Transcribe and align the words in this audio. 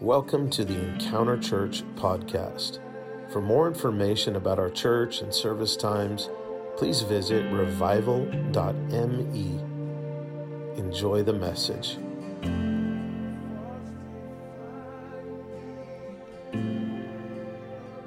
Welcome 0.00 0.50
to 0.50 0.64
the 0.64 0.74
Encounter 0.74 1.38
Church 1.38 1.84
podcast. 1.94 2.80
For 3.30 3.40
more 3.40 3.68
information 3.68 4.34
about 4.34 4.58
our 4.58 4.68
church 4.68 5.20
and 5.20 5.32
service 5.32 5.76
times, 5.76 6.30
please 6.76 7.02
visit 7.02 7.44
revival.me. 7.52 8.30
Enjoy 10.76 11.22
the 11.22 11.32
message. 11.32 11.96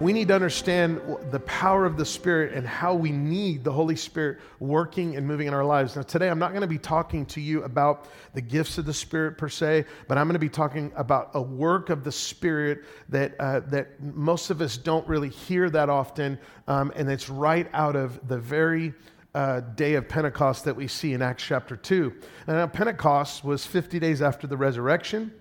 We 0.08 0.14
need 0.14 0.30
to 0.30 0.36
understand 0.36 1.02
the 1.32 1.42
power 1.42 1.86
of 1.86 1.98
the 1.98 2.05
Spirit 2.05 2.54
and 2.54 2.66
how 2.66 2.94
we 2.94 3.12
need 3.12 3.66
the 3.66 3.73
Holy 3.73 3.98
Spirit 3.98 4.40
working 4.58 5.18
and 5.18 5.28
moving 5.28 5.48
in 5.48 5.54
our 5.54 5.66
lives. 5.66 5.98
Now, 5.98 6.04
today 6.04 6.30
I'm 6.30 6.40
not 6.40 6.52
going 6.52 6.62
to 6.62 6.68
be 6.68 6.78
talking 6.78 7.26
to 7.26 7.41
you 7.41 7.64
about 7.64 8.08
the 8.34 8.40
gifts 8.40 8.78
of 8.78 8.86
the 8.86 8.94
Spirit 8.94 9.38
per 9.38 9.50
se, 9.50 9.84
but 10.08 10.18
I'm 10.18 10.26
going 10.28 10.36
to 10.36 10.40
be 10.40 10.48
talking 10.48 10.94
about 10.96 11.32
a 11.34 11.41
work 11.41 11.90
of 11.90 12.05
the 12.05 12.12
Spirit 12.14 12.86
that, 13.09 13.36
uh, 13.38 13.59
that 13.67 14.02
most 14.02 14.50
of 14.50 14.62
us 14.62 14.78
don't 14.78 15.05
really 15.09 15.28
hear 15.28 15.70
that 15.72 15.90
often, 15.90 16.39
um, 16.70 16.94
and 16.95 17.12
it's 17.12 17.28
right 17.28 17.67
out 17.73 17.98
of 17.98 18.30
the 18.30 18.38
very 18.38 18.94
uh, 19.36 19.59
day 19.59 19.95
of 19.95 20.08
Pentecost 20.08 20.64
that 20.64 20.78
we 20.78 20.88
see 20.88 21.12
in 21.12 21.22
Acts 21.22 21.44
chapter 21.44 21.76
2. 21.76 22.16
And 22.48 22.55
now, 22.55 22.67
Pentecost 22.67 23.44
was 23.44 23.66
50 23.66 24.00
days 24.00 24.22
after 24.22 24.48
the 24.48 24.55
resurrection, 24.55 25.34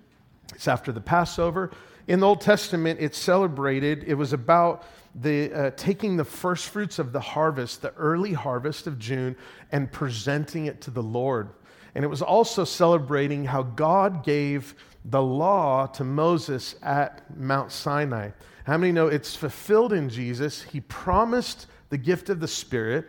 it's 0.53 0.67
after 0.67 0.91
the 0.91 0.99
Passover. 0.99 1.71
In 2.07 2.21
the 2.21 2.27
Old 2.27 2.39
Testament, 2.39 3.01
it's 3.01 3.17
celebrated, 3.17 4.05
it 4.07 4.13
was 4.13 4.31
about 4.31 4.85
the, 5.13 5.51
uh, 5.51 5.71
taking 5.75 6.15
the 6.15 6.23
first 6.23 6.69
fruits 6.69 6.99
of 6.99 7.11
the 7.11 7.19
harvest, 7.19 7.81
the 7.81 7.93
early 7.95 8.31
harvest 8.31 8.87
of 8.87 8.97
June, 8.97 9.35
and 9.73 9.91
presenting 9.91 10.67
it 10.67 10.79
to 10.81 10.91
the 10.91 11.03
Lord. 11.03 11.49
And 11.95 12.05
it 12.05 12.07
was 12.07 12.21
also 12.21 12.63
celebrating 12.63 13.43
how 13.43 13.63
God 13.63 14.23
gave 14.23 14.75
the 15.03 15.21
law 15.21 15.87
to 15.87 16.03
Moses 16.05 16.75
at 16.81 17.37
Mount 17.37 17.71
Sinai. 17.71 18.29
How 18.65 18.77
many 18.77 18.93
know 18.93 19.07
it's 19.07 19.35
fulfilled 19.35 19.91
in 19.91 20.07
Jesus? 20.07 20.61
He 20.61 20.81
promised 20.81 21.67
the 21.89 21.97
gift 21.97 22.29
of 22.29 22.39
the 22.39 22.47
Spirit. 22.47 23.05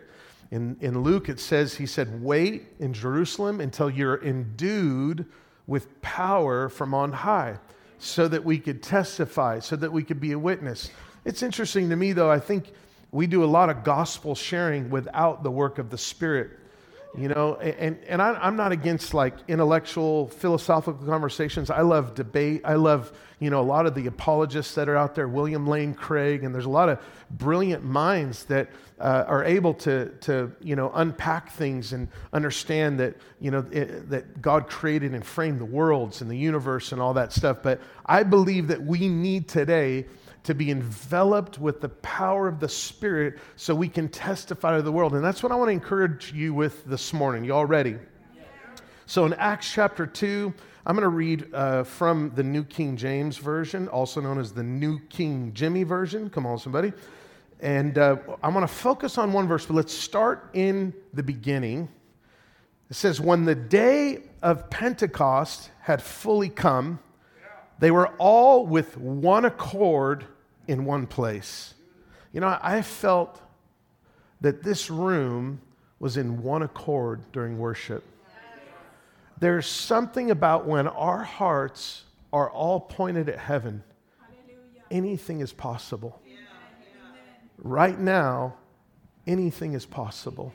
In, 0.51 0.75
in 0.81 1.03
Luke, 1.03 1.29
it 1.29 1.39
says, 1.39 1.75
He 1.75 1.85
said, 1.85 2.21
Wait 2.21 2.67
in 2.79 2.91
Jerusalem 2.91 3.61
until 3.61 3.89
you're 3.89 4.21
endued 4.23 5.25
with 5.67 6.01
power 6.01 6.67
from 6.67 6.93
on 6.93 7.13
high 7.13 7.59
so 7.99 8.27
that 8.27 8.43
we 8.43 8.57
could 8.57 8.81
testify, 8.81 9.59
so 9.59 9.75
that 9.75 9.91
we 9.91 10.03
could 10.03 10.19
be 10.19 10.31
a 10.31 10.39
witness. 10.39 10.89
It's 11.25 11.43
interesting 11.43 11.89
to 11.89 11.95
me, 11.95 12.13
though, 12.13 12.31
I 12.31 12.39
think 12.39 12.71
we 13.11 13.27
do 13.27 13.43
a 13.43 13.45
lot 13.45 13.69
of 13.69 13.83
gospel 13.83 14.35
sharing 14.35 14.89
without 14.89 15.43
the 15.43 15.51
work 15.51 15.77
of 15.77 15.89
the 15.89 15.97
Spirit. 15.97 16.58
You 17.17 17.27
know, 17.27 17.55
and, 17.55 17.97
and 18.07 18.21
I, 18.21 18.33
I'm 18.33 18.55
not 18.55 18.71
against 18.71 19.15
like 19.15 19.33
intellectual, 19.47 20.27
philosophical 20.27 21.07
conversations. 21.07 21.71
I 21.71 21.81
love 21.81 22.13
debate. 22.13 22.61
I 22.63 22.75
love, 22.75 23.11
you 23.39 23.49
know, 23.49 23.59
a 23.59 23.65
lot 23.65 23.87
of 23.87 23.95
the 23.95 24.05
apologists 24.05 24.75
that 24.75 24.87
are 24.87 24.95
out 24.95 25.15
there, 25.15 25.27
William 25.27 25.65
Lane 25.65 25.95
Craig, 25.95 26.43
and 26.43 26.53
there's 26.53 26.65
a 26.65 26.69
lot 26.69 26.87
of 26.87 26.99
brilliant 27.31 27.83
minds 27.83 28.45
that 28.45 28.69
uh, 28.99 29.25
are 29.27 29.43
able 29.43 29.73
to, 29.73 30.09
to, 30.21 30.51
you 30.61 30.75
know, 30.75 30.91
unpack 30.93 31.51
things 31.51 31.93
and 31.93 32.09
understand 32.31 32.99
that, 32.99 33.15
you 33.39 33.49
know, 33.49 33.65
it, 33.71 34.07
that 34.11 34.39
God 34.39 34.67
created 34.67 35.15
and 35.15 35.25
framed 35.25 35.59
the 35.59 35.65
worlds 35.65 36.21
and 36.21 36.29
the 36.29 36.37
universe 36.37 36.91
and 36.91 37.01
all 37.01 37.15
that 37.15 37.33
stuff. 37.33 37.63
But 37.63 37.81
I 38.05 38.21
believe 38.21 38.67
that 38.67 38.83
we 38.83 39.09
need 39.09 39.47
today 39.47 40.05
to 40.49 40.55
be 40.55 40.71
enveloped 40.71 41.59
with 41.59 41.79
the 41.79 41.89
power 41.89 42.47
of 42.47 42.59
the 42.59 42.67
Spirit 42.67 43.37
so 43.55 43.75
we 43.75 43.87
can 43.87 44.09
testify 44.09 44.75
to 44.75 44.81
the 44.81 44.91
world. 44.91 45.13
And 45.13 45.23
that's 45.23 45.43
what 45.43 45.51
I 45.51 45.55
want 45.55 45.67
to 45.67 45.73
encourage 45.73 46.33
you 46.33 46.55
with 46.55 46.83
this 46.85 47.13
morning. 47.13 47.43
You 47.43 47.53
all 47.53 47.67
ready? 47.67 47.97
So 49.05 49.27
in 49.27 49.33
Acts 49.35 49.71
chapter 49.71 50.07
2, 50.07 50.51
I'm 50.87 50.95
going 50.95 51.03
to 51.03 51.09
read 51.09 51.53
uh, 51.53 51.83
from 51.83 52.31
the 52.33 52.41
New 52.41 52.63
King 52.63 52.97
James 52.97 53.37
Version, 53.37 53.87
also 53.89 54.21
known 54.21 54.39
as 54.39 54.51
the 54.51 54.63
New 54.63 54.97
King 55.09 55.51
Jimmy 55.53 55.83
Version. 55.83 56.31
Come 56.31 56.47
on, 56.47 56.57
somebody. 56.57 56.93
And 57.59 57.99
uh, 57.99 58.17
I 58.41 58.49
want 58.49 58.67
to 58.67 58.73
focus 58.73 59.19
on 59.19 59.31
one 59.31 59.47
verse, 59.47 59.67
but 59.67 59.75
let's 59.75 59.93
start 59.93 60.49
in 60.53 60.95
the 61.13 61.21
beginning. 61.21 61.89
It 62.89 62.95
says, 62.95 63.21
When 63.21 63.45
the 63.45 63.53
day 63.53 64.23
of 64.41 64.67
Pentecost 64.71 65.69
had 65.81 66.01
fully 66.01 66.49
come, 66.49 66.97
they 67.77 67.91
were 67.91 68.07
all 68.17 68.65
with 68.65 68.97
one 68.97 69.45
accord 69.45 70.25
in 70.69 70.85
one 70.85 71.07
place. 71.07 71.73
You 72.31 72.41
know, 72.41 72.59
I 72.61 72.83
felt 72.83 73.41
that 74.39 74.61
this 74.61 74.91
room 74.91 75.61
was 75.99 76.15
in 76.15 76.43
one 76.43 76.61
accord 76.61 77.23
during 77.31 77.57
worship. 77.57 78.03
There's 79.39 79.65
something 79.65 80.29
about 80.29 80.67
when 80.67 80.87
our 80.87 81.23
hearts 81.23 82.03
are 82.31 82.51
all 82.51 82.79
pointed 82.79 83.29
at 83.29 83.39
heaven, 83.39 83.83
anything 84.91 85.39
is 85.39 85.51
possible. 85.51 86.21
Right 87.57 87.99
now, 87.99 88.55
anything 89.25 89.73
is 89.73 89.87
possible. 89.87 90.53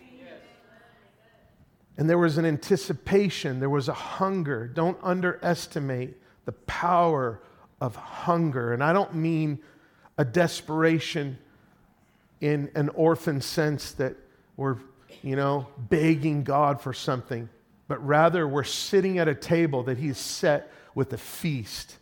And 1.97 2.09
there 2.09 2.19
was 2.19 2.39
an 2.39 2.45
anticipation, 2.45 3.59
there 3.59 3.71
was 3.71 3.89
a 3.89 3.95
hunger. 3.95 4.69
Don't 4.69 4.99
underestimate 5.03 6.17
the 6.45 6.53
power 6.53 7.41
of 7.81 7.97
hunger. 7.97 8.73
And 8.73 8.83
I 8.83 8.93
don't 8.93 9.15
mean 9.15 9.59
a 10.17 10.25
desperation 10.25 11.39
in 12.41 12.71
an 12.75 12.89
orphan 12.91 13.41
sense 13.41 13.93
that 13.93 14.15
we're, 14.57 14.77
you 15.23 15.37
know, 15.37 15.67
begging 15.79 16.45
God 16.45 16.81
for 16.81 16.93
something, 16.93 17.49
but 17.89 18.05
rather 18.05 18.47
we're 18.47 18.65
sitting 18.65 19.19
at 19.19 19.29
a 19.29 19.35
table 19.35 19.83
that 19.85 19.99
He's 19.99 20.19
set 20.19 20.71
with 20.95 21.13
a 21.13 21.19
feast. 21.19 21.97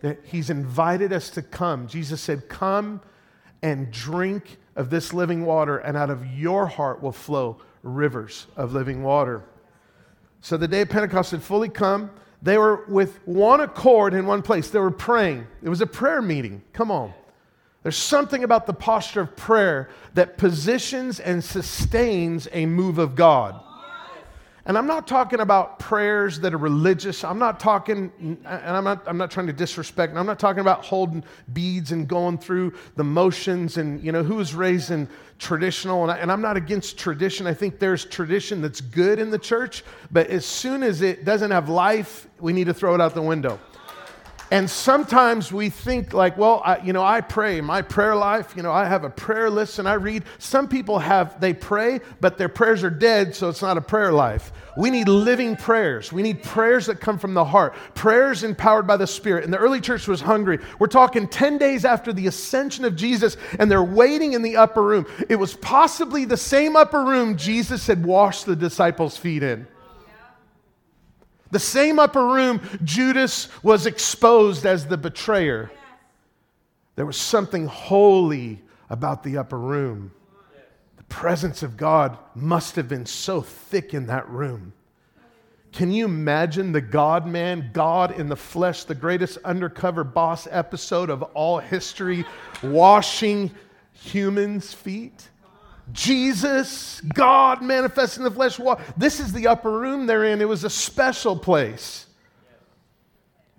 That 0.00 0.18
He's 0.24 0.50
invited 0.50 1.12
us 1.12 1.30
to 1.30 1.42
come. 1.42 1.86
Jesus 1.86 2.20
said, 2.20 2.48
Come 2.48 3.00
and 3.62 3.90
drink 3.90 4.58
of 4.74 4.90
this 4.90 5.12
living 5.12 5.46
water, 5.46 5.78
and 5.78 5.96
out 5.96 6.10
of 6.10 6.26
your 6.26 6.66
heart 6.66 7.02
will 7.02 7.12
flow 7.12 7.58
rivers 7.82 8.46
of 8.56 8.72
living 8.72 9.02
water. 9.02 9.42
So 10.40 10.56
the 10.56 10.68
day 10.68 10.82
of 10.82 10.90
Pentecost 10.90 11.30
had 11.30 11.42
fully 11.42 11.68
come. 11.68 12.10
They 12.46 12.58
were 12.58 12.84
with 12.86 13.18
one 13.24 13.60
accord 13.60 14.14
in 14.14 14.24
one 14.24 14.40
place. 14.40 14.70
They 14.70 14.78
were 14.78 14.92
praying. 14.92 15.48
It 15.64 15.68
was 15.68 15.80
a 15.80 15.86
prayer 15.86 16.22
meeting. 16.22 16.62
Come 16.72 16.92
on. 16.92 17.12
There's 17.82 17.96
something 17.96 18.44
about 18.44 18.66
the 18.66 18.72
posture 18.72 19.22
of 19.22 19.34
prayer 19.34 19.90
that 20.14 20.38
positions 20.38 21.18
and 21.18 21.42
sustains 21.42 22.46
a 22.52 22.66
move 22.66 22.98
of 22.98 23.16
God. 23.16 23.60
And 24.66 24.76
I'm 24.76 24.88
not 24.88 25.06
talking 25.06 25.38
about 25.38 25.78
prayers 25.78 26.40
that 26.40 26.52
are 26.52 26.58
religious. 26.58 27.22
I'm 27.22 27.38
not 27.38 27.60
talking, 27.60 28.10
and 28.20 28.46
I'm 28.46 28.82
not, 28.82 29.04
I'm 29.06 29.16
not 29.16 29.30
trying 29.30 29.46
to 29.46 29.52
disrespect. 29.52 30.16
I'm 30.16 30.26
not 30.26 30.40
talking 30.40 30.60
about 30.60 30.84
holding 30.84 31.22
beads 31.52 31.92
and 31.92 32.08
going 32.08 32.36
through 32.36 32.74
the 32.96 33.04
motions 33.04 33.76
and, 33.76 34.02
you 34.02 34.10
know, 34.10 34.24
who 34.24 34.34
was 34.34 34.56
raised 34.56 34.90
in 34.90 35.08
traditional. 35.38 36.02
And, 36.02 36.10
I, 36.10 36.16
and 36.16 36.32
I'm 36.32 36.40
not 36.40 36.56
against 36.56 36.98
tradition. 36.98 37.46
I 37.46 37.54
think 37.54 37.78
there's 37.78 38.04
tradition 38.04 38.60
that's 38.60 38.80
good 38.80 39.20
in 39.20 39.30
the 39.30 39.38
church. 39.38 39.84
But 40.10 40.30
as 40.30 40.44
soon 40.44 40.82
as 40.82 41.00
it 41.00 41.24
doesn't 41.24 41.52
have 41.52 41.68
life, 41.68 42.26
we 42.40 42.52
need 42.52 42.66
to 42.66 42.74
throw 42.74 42.92
it 42.96 43.00
out 43.00 43.14
the 43.14 43.22
window. 43.22 43.60
And 44.52 44.70
sometimes 44.70 45.50
we 45.50 45.70
think 45.70 46.12
like, 46.12 46.38
well, 46.38 46.62
I, 46.64 46.78
you 46.78 46.92
know, 46.92 47.02
I 47.02 47.20
pray 47.20 47.60
my 47.60 47.82
prayer 47.82 48.14
life. 48.14 48.54
You 48.56 48.62
know, 48.62 48.70
I 48.70 48.84
have 48.84 49.02
a 49.02 49.10
prayer 49.10 49.50
list 49.50 49.80
and 49.80 49.88
I 49.88 49.94
read. 49.94 50.22
Some 50.38 50.68
people 50.68 51.00
have 51.00 51.40
they 51.40 51.52
pray, 51.52 52.00
but 52.20 52.38
their 52.38 52.48
prayers 52.48 52.84
are 52.84 52.90
dead, 52.90 53.34
so 53.34 53.48
it's 53.48 53.62
not 53.62 53.76
a 53.76 53.80
prayer 53.80 54.12
life. 54.12 54.52
We 54.76 54.90
need 54.90 55.08
living 55.08 55.56
prayers. 55.56 56.12
We 56.12 56.22
need 56.22 56.44
prayers 56.44 56.86
that 56.86 57.00
come 57.00 57.18
from 57.18 57.34
the 57.34 57.44
heart. 57.44 57.74
Prayers 57.94 58.44
empowered 58.44 58.86
by 58.86 58.96
the 58.96 59.06
Spirit. 59.06 59.42
And 59.42 59.52
the 59.52 59.58
early 59.58 59.80
church 59.80 60.06
was 60.06 60.20
hungry. 60.20 60.60
We're 60.78 60.86
talking 60.86 61.26
ten 61.26 61.58
days 61.58 61.84
after 61.84 62.12
the 62.12 62.28
ascension 62.28 62.84
of 62.84 62.94
Jesus, 62.94 63.36
and 63.58 63.68
they're 63.68 63.82
waiting 63.82 64.34
in 64.34 64.42
the 64.42 64.56
upper 64.56 64.82
room. 64.82 65.06
It 65.28 65.36
was 65.36 65.54
possibly 65.54 66.24
the 66.24 66.36
same 66.36 66.76
upper 66.76 67.04
room 67.04 67.36
Jesus 67.36 67.86
had 67.86 68.04
washed 68.04 68.46
the 68.46 68.54
disciples' 68.54 69.16
feet 69.16 69.42
in. 69.42 69.66
The 71.50 71.58
same 71.58 71.98
upper 71.98 72.26
room 72.26 72.60
Judas 72.82 73.48
was 73.62 73.86
exposed 73.86 74.66
as 74.66 74.86
the 74.86 74.96
betrayer. 74.96 75.70
There 76.96 77.06
was 77.06 77.16
something 77.16 77.66
holy 77.66 78.62
about 78.90 79.22
the 79.22 79.38
upper 79.38 79.58
room. 79.58 80.12
The 80.96 81.04
presence 81.04 81.62
of 81.62 81.76
God 81.76 82.18
must 82.34 82.76
have 82.76 82.88
been 82.88 83.06
so 83.06 83.42
thick 83.42 83.94
in 83.94 84.06
that 84.06 84.28
room. 84.28 84.72
Can 85.72 85.92
you 85.92 86.06
imagine 86.06 86.72
the 86.72 86.80
God 86.80 87.26
man, 87.26 87.70
God 87.74 88.18
in 88.18 88.28
the 88.28 88.36
flesh, 88.36 88.84
the 88.84 88.94
greatest 88.94 89.36
undercover 89.44 90.04
boss 90.04 90.48
episode 90.50 91.10
of 91.10 91.22
all 91.22 91.58
history, 91.58 92.24
washing 92.62 93.54
humans' 93.92 94.72
feet? 94.72 95.28
Jesus, 95.92 97.00
God 97.00 97.62
manifest 97.62 98.18
in 98.18 98.24
the 98.24 98.30
flesh. 98.30 98.58
This 98.96 99.20
is 99.20 99.32
the 99.32 99.46
upper 99.46 99.70
room 99.70 100.06
they're 100.06 100.24
in. 100.24 100.40
It 100.40 100.48
was 100.48 100.64
a 100.64 100.70
special 100.70 101.36
place. 101.36 102.06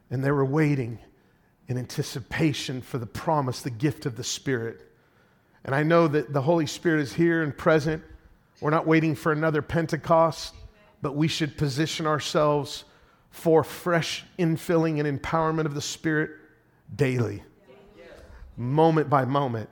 And 0.10 0.24
they 0.24 0.32
were 0.32 0.46
waiting 0.46 1.00
in 1.68 1.78
anticipation 1.78 2.82
for 2.82 2.98
the 2.98 3.06
promise, 3.06 3.62
the 3.62 3.70
gift 3.70 4.06
of 4.06 4.16
the 4.16 4.24
Spirit. 4.24 4.82
And 5.66 5.76
I 5.76 5.84
know 5.84 6.08
that 6.08 6.32
the 6.32 6.42
Holy 6.42 6.66
Spirit 6.66 7.02
is 7.02 7.14
here 7.14 7.44
and 7.44 7.58
present. 7.58 8.04
We're 8.62 8.72
not 8.72 8.88
waiting 8.88 9.16
for 9.16 9.32
another 9.32 9.62
Pentecost, 9.62 10.56
but 11.02 11.16
we 11.16 11.28
should 11.28 11.58
position 11.58 12.08
ourselves 12.08 12.86
for 13.30 13.64
fresh 13.64 14.26
infilling 14.40 15.06
and 15.06 15.22
empowerment 15.22 15.66
of 15.66 15.76
the 15.76 15.82
Spirit 15.82 16.32
daily, 16.96 17.44
moment 18.56 19.10
by 19.10 19.26
moment. 19.26 19.70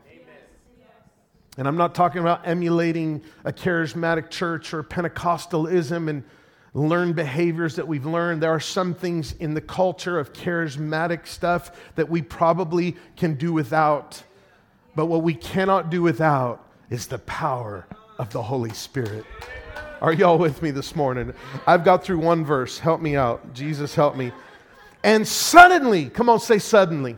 And 1.57 1.67
I'm 1.67 1.77
not 1.77 1.95
talking 1.95 2.21
about 2.21 2.45
emulating 2.45 3.21
a 3.45 3.53
charismatic 3.53 4.29
church 4.29 4.73
or 4.73 4.83
Pentecostalism 4.83 6.09
and 6.09 6.23
learned 6.73 7.15
behaviors 7.15 7.75
that 7.77 7.87
we've 7.87 8.05
learned. 8.05 8.43
There 8.43 8.51
are 8.51 8.59
some 8.59 8.93
things 8.93 9.33
in 9.33 9.53
the 9.53 9.61
culture 9.61 10.19
of 10.19 10.33
charismatic 10.33 11.25
stuff 11.25 11.71
that 11.95 12.09
we 12.09 12.21
probably 12.21 12.97
can 13.15 13.35
do 13.35 13.53
without. 13.53 14.21
But 14.95 15.05
what 15.05 15.23
we 15.23 15.33
cannot 15.33 15.89
do 15.89 16.01
without 16.01 16.67
is 16.89 17.07
the 17.07 17.19
power 17.19 17.87
of 18.19 18.31
the 18.31 18.41
Holy 18.41 18.73
Spirit. 18.73 19.25
Are 20.01 20.11
y'all 20.11 20.37
with 20.37 20.61
me 20.61 20.71
this 20.71 20.95
morning? 20.95 21.33
I've 21.65 21.85
got 21.85 22.03
through 22.03 22.19
one 22.19 22.43
verse. 22.43 22.77
Help 22.77 23.01
me 23.01 23.15
out. 23.15 23.53
Jesus, 23.53 23.95
help 23.95 24.17
me. 24.17 24.33
And 25.03 25.25
suddenly, 25.25 26.09
come 26.09 26.29
on, 26.29 26.41
say 26.41 26.59
suddenly. 26.59 27.15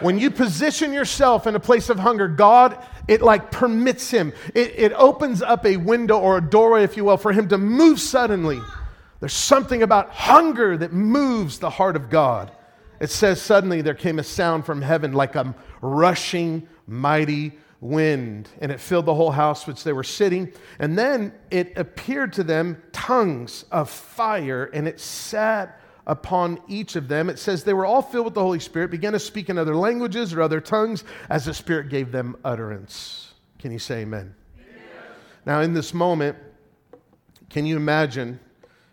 When 0.00 0.18
you 0.18 0.30
position 0.30 0.92
yourself 0.92 1.46
in 1.46 1.54
a 1.54 1.60
place 1.60 1.90
of 1.90 1.98
hunger, 1.98 2.26
God, 2.26 2.78
it 3.08 3.22
like 3.22 3.50
permits 3.50 4.10
Him. 4.10 4.32
It, 4.54 4.74
it 4.76 4.92
opens 4.92 5.42
up 5.42 5.64
a 5.66 5.76
window 5.76 6.18
or 6.18 6.38
a 6.38 6.40
doorway, 6.40 6.84
if 6.84 6.96
you 6.96 7.04
will, 7.04 7.16
for 7.16 7.32
Him 7.32 7.48
to 7.48 7.58
move 7.58 8.00
suddenly. 8.00 8.60
There's 9.20 9.32
something 9.32 9.82
about 9.82 10.10
hunger 10.10 10.76
that 10.76 10.92
moves 10.92 11.58
the 11.58 11.70
heart 11.70 11.96
of 11.96 12.10
God. 12.10 12.52
It 13.00 13.10
says, 13.10 13.40
Suddenly 13.40 13.82
there 13.82 13.94
came 13.94 14.18
a 14.18 14.22
sound 14.22 14.66
from 14.66 14.82
heaven 14.82 15.12
like 15.12 15.34
a 15.34 15.54
rushing, 15.80 16.68
mighty 16.86 17.52
wind, 17.80 18.48
and 18.60 18.72
it 18.72 18.80
filled 18.80 19.06
the 19.06 19.14
whole 19.14 19.30
house 19.30 19.66
which 19.66 19.84
they 19.84 19.92
were 19.92 20.04
sitting. 20.04 20.52
And 20.78 20.98
then 20.98 21.32
it 21.50 21.76
appeared 21.76 22.32
to 22.34 22.44
them 22.44 22.82
tongues 22.92 23.64
of 23.70 23.90
fire, 23.90 24.70
and 24.72 24.88
it 24.88 24.98
sat 25.00 25.80
upon 26.06 26.60
each 26.68 26.96
of 26.96 27.08
them. 27.08 27.30
It 27.30 27.38
says 27.38 27.64
they 27.64 27.74
were 27.74 27.86
all 27.86 28.02
filled 28.02 28.26
with 28.26 28.34
the 28.34 28.42
Holy 28.42 28.60
Spirit, 28.60 28.90
began 28.90 29.12
to 29.12 29.18
speak 29.18 29.48
in 29.48 29.58
other 29.58 29.76
languages 29.76 30.32
or 30.32 30.42
other 30.42 30.60
tongues 30.60 31.04
as 31.30 31.44
the 31.44 31.54
Spirit 31.54 31.88
gave 31.88 32.12
them 32.12 32.36
utterance. 32.44 33.32
Can 33.58 33.72
you 33.72 33.78
say 33.78 34.02
amen? 34.02 34.34
amen? 34.56 34.76
Now, 35.46 35.60
in 35.60 35.72
this 35.72 35.94
moment, 35.94 36.36
can 37.48 37.66
you 37.66 37.76
imagine 37.76 38.38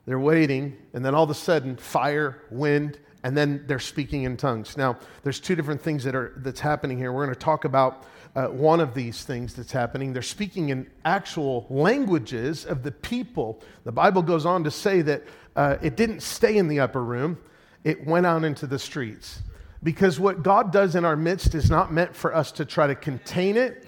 they're 0.06 0.20
waiting, 0.20 0.78
and 0.94 1.06
then 1.06 1.14
all 1.14 1.24
of 1.24 1.30
a 1.30 1.36
sudden, 1.36 1.78
fire, 1.78 2.44
wind, 2.50 3.00
and 3.24 3.38
then 3.38 3.64
they're 3.68 3.80
speaking 3.80 4.24
in 4.24 4.36
tongues. 4.36 4.78
Now, 4.78 4.98
there's 5.24 5.40
two 5.40 5.56
different 5.56 5.82
things 5.82 6.04
that 6.04 6.16
are 6.16 6.34
that's 6.38 6.60
happening 6.60 6.98
here. 6.98 7.12
We're 7.12 7.26
going 7.26 7.36
to 7.36 7.40
talk 7.40 7.66
about 7.66 8.06
uh, 8.36 8.48
one 8.48 8.80
of 8.80 8.94
these 8.94 9.24
things 9.24 9.54
that's 9.54 9.72
happening. 9.72 10.14
They're 10.14 10.22
speaking 10.22 10.70
in 10.70 10.88
actual 11.04 11.66
languages 11.70 12.66
of 12.66 12.84
the 12.84 12.92
people. 12.92 13.62
The 13.84 13.92
Bible 13.92 14.22
goes 14.22 14.46
on 14.46 14.64
to 14.64 14.72
say 14.72 15.02
that 15.02 15.24
uh, 15.56 15.78
it 15.82 15.98
didn't 15.98 16.22
stay 16.22 16.58
in 16.58 16.68
the 16.68 16.80
upper 16.80 17.04
room; 17.04 17.38
it 17.84 18.06
went 18.06 18.26
out 18.26 18.44
into 18.44 18.68
the 18.68 18.80
streets. 18.80 19.42
Because 19.84 20.20
what 20.20 20.44
God 20.44 20.72
does 20.72 20.96
in 20.96 21.06
our 21.06 21.16
midst 21.16 21.56
is 21.56 21.70
not 21.70 21.92
meant 21.92 22.16
for 22.16 22.36
us 22.36 22.52
to 22.54 22.66
try 22.66 22.88
to 22.88 22.96
contain 22.96 23.58
it 23.58 23.88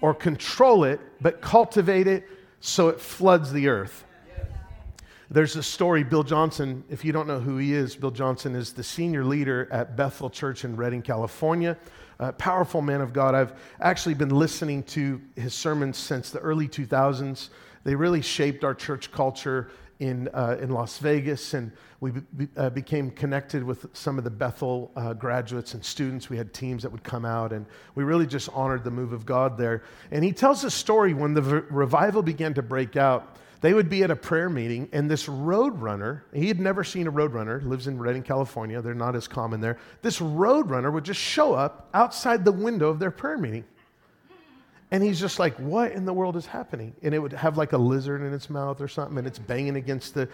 or 0.00 0.14
control 0.14 0.84
it, 0.84 1.00
but 1.20 1.40
cultivate 1.40 2.06
it 2.06 2.28
so 2.60 2.88
it 2.88 3.00
floods 3.00 3.52
the 3.52 3.68
earth. 3.68 4.04
There's 5.32 5.56
a 5.56 5.62
story, 5.62 6.04
Bill 6.04 6.24
Johnson, 6.24 6.84
if 6.90 7.06
you 7.06 7.12
don't 7.12 7.26
know 7.26 7.40
who 7.40 7.56
he 7.56 7.72
is, 7.72 7.96
Bill 7.96 8.10
Johnson 8.10 8.54
is 8.54 8.74
the 8.74 8.82
senior 8.82 9.24
leader 9.24 9.66
at 9.72 9.96
Bethel 9.96 10.28
Church 10.28 10.66
in 10.66 10.76
Redding, 10.76 11.00
California. 11.00 11.78
A 12.18 12.34
powerful 12.34 12.82
man 12.82 13.00
of 13.00 13.14
God. 13.14 13.34
I've 13.34 13.54
actually 13.80 14.12
been 14.12 14.28
listening 14.28 14.82
to 14.82 15.22
his 15.34 15.54
sermons 15.54 15.96
since 15.96 16.28
the 16.28 16.38
early 16.40 16.68
2000s. 16.68 17.48
They 17.82 17.94
really 17.94 18.20
shaped 18.20 18.62
our 18.62 18.74
church 18.74 19.10
culture 19.10 19.70
in, 20.00 20.28
uh, 20.34 20.58
in 20.60 20.68
Las 20.68 20.98
Vegas, 20.98 21.54
and 21.54 21.72
we 22.00 22.10
be, 22.10 22.48
uh, 22.58 22.68
became 22.68 23.10
connected 23.10 23.64
with 23.64 23.86
some 23.94 24.18
of 24.18 24.24
the 24.24 24.30
Bethel 24.30 24.92
uh, 24.96 25.14
graduates 25.14 25.72
and 25.72 25.82
students. 25.82 26.28
We 26.28 26.36
had 26.36 26.52
teams 26.52 26.82
that 26.82 26.92
would 26.92 27.04
come 27.04 27.24
out, 27.24 27.54
and 27.54 27.64
we 27.94 28.04
really 28.04 28.26
just 28.26 28.50
honored 28.52 28.84
the 28.84 28.90
move 28.90 29.14
of 29.14 29.24
God 29.24 29.56
there. 29.56 29.82
And 30.10 30.22
he 30.22 30.32
tells 30.32 30.62
a 30.62 30.70
story 30.70 31.14
when 31.14 31.32
the 31.32 31.64
revival 31.70 32.20
began 32.20 32.52
to 32.52 32.62
break 32.62 32.96
out 32.98 33.38
they 33.62 33.72
would 33.74 33.88
be 33.88 34.02
at 34.02 34.10
a 34.10 34.16
prayer 34.16 34.50
meeting, 34.50 34.88
and 34.92 35.08
this 35.08 35.26
roadrunner, 35.26 36.22
he 36.34 36.48
had 36.48 36.58
never 36.58 36.82
seen 36.82 37.06
a 37.06 37.12
roadrunner, 37.12 37.64
lives 37.64 37.86
in 37.86 37.96
Redding, 37.96 38.24
California. 38.24 38.82
They're 38.82 38.92
not 38.92 39.14
as 39.14 39.28
common 39.28 39.60
there. 39.60 39.78
This 40.02 40.18
roadrunner 40.18 40.92
would 40.92 41.04
just 41.04 41.20
show 41.20 41.54
up 41.54 41.88
outside 41.94 42.44
the 42.44 42.50
window 42.50 42.88
of 42.88 42.98
their 42.98 43.12
prayer 43.12 43.38
meeting. 43.38 43.64
And 44.90 45.02
he's 45.02 45.20
just 45.20 45.38
like, 45.38 45.54
what 45.58 45.92
in 45.92 46.04
the 46.04 46.12
world 46.12 46.36
is 46.36 46.44
happening? 46.44 46.92
And 47.02 47.14
it 47.14 47.20
would 47.20 47.32
have 47.32 47.56
like 47.56 47.72
a 47.72 47.78
lizard 47.78 48.20
in 48.20 48.34
its 48.34 48.50
mouth 48.50 48.80
or 48.80 48.88
something, 48.88 49.16
and 49.16 49.28
it's 49.28 49.38
banging 49.38 49.76
against 49.76 50.14
the. 50.14 50.28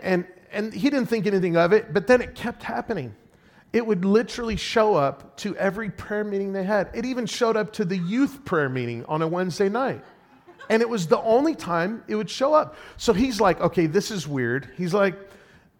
And, 0.00 0.26
and 0.50 0.74
he 0.74 0.90
didn't 0.90 1.06
think 1.06 1.28
anything 1.28 1.56
of 1.56 1.72
it, 1.72 1.94
but 1.94 2.08
then 2.08 2.20
it 2.20 2.34
kept 2.34 2.64
happening. 2.64 3.14
It 3.72 3.86
would 3.86 4.04
literally 4.04 4.56
show 4.56 4.96
up 4.96 5.36
to 5.38 5.56
every 5.56 5.90
prayer 5.90 6.24
meeting 6.24 6.52
they 6.52 6.64
had. 6.64 6.90
It 6.92 7.04
even 7.04 7.26
showed 7.26 7.56
up 7.56 7.72
to 7.74 7.84
the 7.84 7.96
youth 7.96 8.44
prayer 8.44 8.68
meeting 8.68 9.04
on 9.04 9.22
a 9.22 9.28
Wednesday 9.28 9.68
night. 9.68 10.04
And 10.68 10.82
it 10.82 10.88
was 10.88 11.06
the 11.06 11.20
only 11.20 11.54
time 11.54 12.02
it 12.08 12.16
would 12.16 12.30
show 12.30 12.54
up. 12.54 12.76
So 12.96 13.12
he's 13.12 13.40
like, 13.40 13.60
okay, 13.60 13.86
this 13.86 14.10
is 14.10 14.26
weird. 14.26 14.70
He's 14.76 14.94
like, 14.94 15.16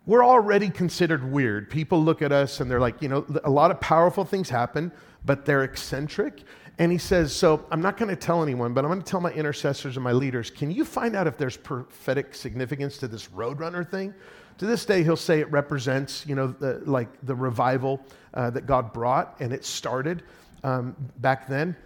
we're 0.06 0.25
already 0.25 0.69
considered 0.69 1.31
weird. 1.31 1.70
People 1.70 2.02
look 2.02 2.20
at 2.20 2.32
us 2.32 2.60
and 2.60 2.70
they're 2.70 2.81
like, 2.81 3.00
you 3.00 3.08
know, 3.08 3.25
a 3.44 3.50
lot 3.50 3.70
of 3.70 3.81
powerful 3.81 4.25
things 4.25 4.50
happen, 4.50 4.92
but 5.25 5.44
they're 5.46 5.64
eccentric. 5.64 6.42
And 6.78 6.90
he 6.90 6.98
says, 6.98 7.32
So 7.32 7.64
I'm 7.70 7.81
not 7.81 7.96
going 7.96 8.08
to 8.08 8.16
tell 8.16 8.42
anyone, 8.42 8.75
but 8.75 8.84
I'm 8.84 8.90
going 8.90 9.02
to 9.02 9.06
tell 9.06 9.20
my 9.20 9.32
intercessors 9.32 9.96
and 9.96 10.04
my 10.04 10.12
leaders, 10.12 10.50
can 10.50 10.70
you 10.70 10.84
find 10.84 11.14
out 11.14 11.26
if 11.26 11.38
there's 11.38 11.56
prophetic 11.56 12.34
significance 12.34 12.98
to 12.98 13.08
this 13.08 13.28
Roadrunner 13.28 13.88
thing? 13.88 14.12
To 14.58 14.66
this 14.66 14.84
day, 14.84 15.02
he'll 15.02 15.16
say 15.16 15.40
it 15.40 15.50
represents, 15.50 16.25
you 16.26 16.34
know, 16.34 16.48
the, 16.48 16.80
like 16.84 17.08
the 17.25 17.34
revival 17.34 18.00
uh, 18.34 18.50
that 18.50 18.66
God 18.66 18.92
brought, 18.92 19.37
and 19.40 19.52
it 19.52 19.64
started 19.64 20.22
um, 20.62 20.94
back 21.19 21.48
then. 21.48 21.76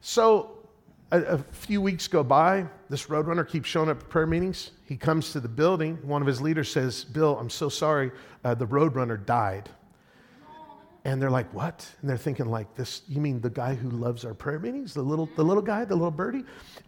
So 0.00 0.63
a, 1.14 1.34
a, 1.34 1.38
few 1.38 1.80
weeks 1.80 2.08
go 2.08 2.22
by. 2.22 2.66
This 2.88 3.06
roadrunner 3.06 3.46
keeps 3.46 3.68
showing 3.68 3.88
up 3.88 4.00
at 4.00 4.08
prayer 4.08 4.26
meetings. 4.26 4.72
He 4.84 4.96
comes 4.96 5.32
to 5.32 5.40
the 5.40 5.48
building. 5.48 5.98
One 6.02 6.20
of 6.20 6.26
his 6.26 6.40
leaders 6.40 6.70
says, 6.70 7.04
Bill, 7.04 7.38
I'm 7.38 7.50
so 7.50 7.68
sorry. 7.68 8.10
Uh, 8.44 8.54
the 8.54 8.66
roadrunner 8.66 9.24
died. 9.24 9.68
And 11.06 11.20
they're 11.20 11.30
like, 11.30 11.52
what? 11.52 11.86
And 12.00 12.08
they're 12.08 12.16
thinking 12.16 12.46
like 12.46 12.74
this, 12.74 13.02
you 13.08 13.20
mean 13.20 13.40
the 13.40 13.50
guy 13.50 13.74
who 13.74 13.90
loves 13.90 14.24
our 14.24 14.32
prayer 14.32 14.58
meetings? 14.58 14.94
The 14.94 15.02
little, 15.02 15.28
the 15.36 15.44
little 15.44 15.62
guy, 15.62 15.84
the 15.84 15.94
little 15.94 16.10
birdie? 16.10 16.44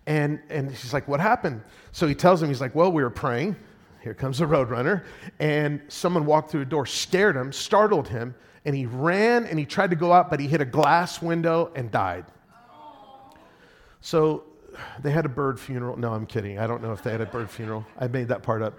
And, 0.07 0.41
and 0.49 0.71
he's 0.71 0.95
like, 0.95 1.07
what 1.07 1.21
happened? 1.21 1.63
So 1.93 2.07
he 2.07 2.15
tells 2.15 2.43
him, 2.43 2.49
he's 2.49 2.61
like, 2.61 2.75
well, 2.75 2.91
we 2.91 3.03
were 3.03 3.11
praying. 3.11 3.57
Here 4.03 4.15
comes 4.15 4.39
the 4.39 4.47
roadrunner. 4.47 5.05
And 5.39 5.83
someone 5.89 6.25
walked 6.25 6.51
through 6.51 6.63
a 6.63 6.67
door, 6.67 6.87
scared 6.87 7.37
him, 7.37 7.53
startled 7.53 8.09
him, 8.09 8.35
and 8.65 8.75
he 8.75 8.87
ran 8.87 9.45
and 9.45 9.59
he 9.59 9.67
tried 9.67 9.91
to 9.91 9.97
go 9.97 10.13
out, 10.13 10.31
but 10.31 10.41
he 10.41 10.47
hit 10.47 10.63
a 10.63 10.67
glass 10.67 11.21
window 11.21 11.71
and 11.75 11.91
died. 11.91 12.25
So 14.07 14.45
they 15.03 15.11
had 15.11 15.27
a 15.27 15.29
bird 15.29 15.59
funeral. 15.59 15.97
No, 15.97 16.13
I'm 16.13 16.27
kidding. 16.27 16.59
I 16.59 16.67
don't 16.69 16.81
know 16.81 16.93
if 16.93 17.03
they 17.03 17.11
had 17.11 17.21
a 17.21 17.27
bird 17.27 17.51
funeral. 17.51 17.85
I 17.99 18.07
made 18.07 18.29
that 18.29 18.43
part 18.43 18.63
up. 18.63 18.79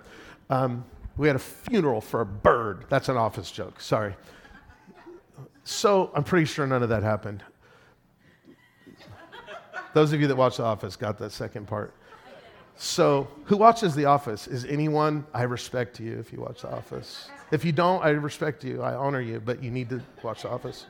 Um, 0.50 0.86
we 1.18 1.28
had 1.28 1.36
a 1.36 1.40
funeral 1.40 2.00
for 2.00 2.22
a 2.22 2.26
bird. 2.26 2.86
That's 2.90 3.10
an 3.10 3.18
office 3.18 3.52
joke. 3.52 3.82
Sorry. 3.82 4.16
So 5.66 6.12
I'm 6.16 6.24
pretty 6.24 6.46
sure 6.46 6.66
none 6.66 6.82
of 6.82 6.90
that 6.90 7.04
happened. 7.04 7.44
Those 9.94 10.14
of 10.14 10.22
you 10.22 10.28
that 10.28 10.38
watch 10.38 10.58
The 10.58 10.64
Office 10.64 10.96
got 10.96 11.18
that 11.18 11.32
second 11.32 11.68
part. 11.68 11.94
So, 12.76 13.28
who 13.46 13.58
watches 13.58 13.96
The 13.96 14.06
Office? 14.06 14.46
Is 14.48 14.64
anyone? 14.66 15.26
I 15.34 15.44
respect 15.44 16.00
you 16.00 16.20
if 16.20 16.32
you 16.32 16.40
watch 16.40 16.62
The 16.62 16.72
Office. 16.72 17.30
If 17.52 17.66
you 17.66 17.72
don't, 17.72 18.04
I 18.04 18.10
respect 18.10 18.64
you. 18.64 18.84
I 18.84 18.94
honor 18.94 19.22
you, 19.22 19.42
but 19.44 19.64
you 19.64 19.72
need 19.72 19.90
to 19.90 20.00
watch 20.22 20.44
The 20.44 20.50
Office. 20.50 20.86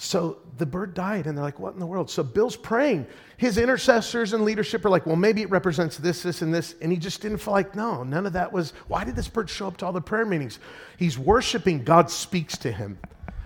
So 0.00 0.38
the 0.56 0.64
bird 0.64 0.94
died, 0.94 1.26
and 1.26 1.36
they're 1.36 1.44
like, 1.44 1.58
What 1.58 1.74
in 1.74 1.80
the 1.80 1.86
world? 1.86 2.08
So 2.08 2.22
Bill's 2.22 2.56
praying. 2.56 3.06
His 3.36 3.58
intercessors 3.58 4.32
and 4.32 4.44
leadership 4.44 4.84
are 4.84 4.90
like, 4.90 5.06
Well, 5.06 5.16
maybe 5.16 5.42
it 5.42 5.50
represents 5.50 5.96
this, 5.96 6.22
this, 6.22 6.40
and 6.40 6.54
this. 6.54 6.76
And 6.80 6.92
he 6.92 6.98
just 6.98 7.20
didn't 7.20 7.38
feel 7.38 7.52
like, 7.52 7.74
No, 7.74 8.04
none 8.04 8.24
of 8.24 8.32
that 8.34 8.52
was. 8.52 8.72
Why 8.86 9.04
did 9.04 9.16
this 9.16 9.28
bird 9.28 9.50
show 9.50 9.66
up 9.66 9.76
to 9.78 9.86
all 9.86 9.92
the 9.92 10.00
prayer 10.00 10.24
meetings? 10.24 10.60
He's 10.96 11.18
worshiping, 11.18 11.82
God 11.82 12.10
speaks 12.10 12.56
to 12.58 12.70
him. 12.70 12.98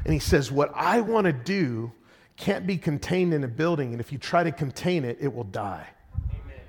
And 0.05 0.13
he 0.13 0.21
says, 0.21 0.53
What 0.53 0.71
I 0.75 1.01
want 1.01 1.25
to 1.25 1.33
do 1.33 1.91
can't 2.37 2.67
be 2.67 2.77
contained 2.77 3.33
in 3.33 3.45
a 3.45 3.49
building, 3.49 3.93
and 3.93 4.01
if 4.01 4.13
you 4.13 4.19
try 4.19 4.43
to 4.43 4.53
contain 4.53 5.05
it, 5.07 5.17
it 5.21 5.33
will 5.33 5.45
die. 5.45 5.87
Amen. 6.29 6.61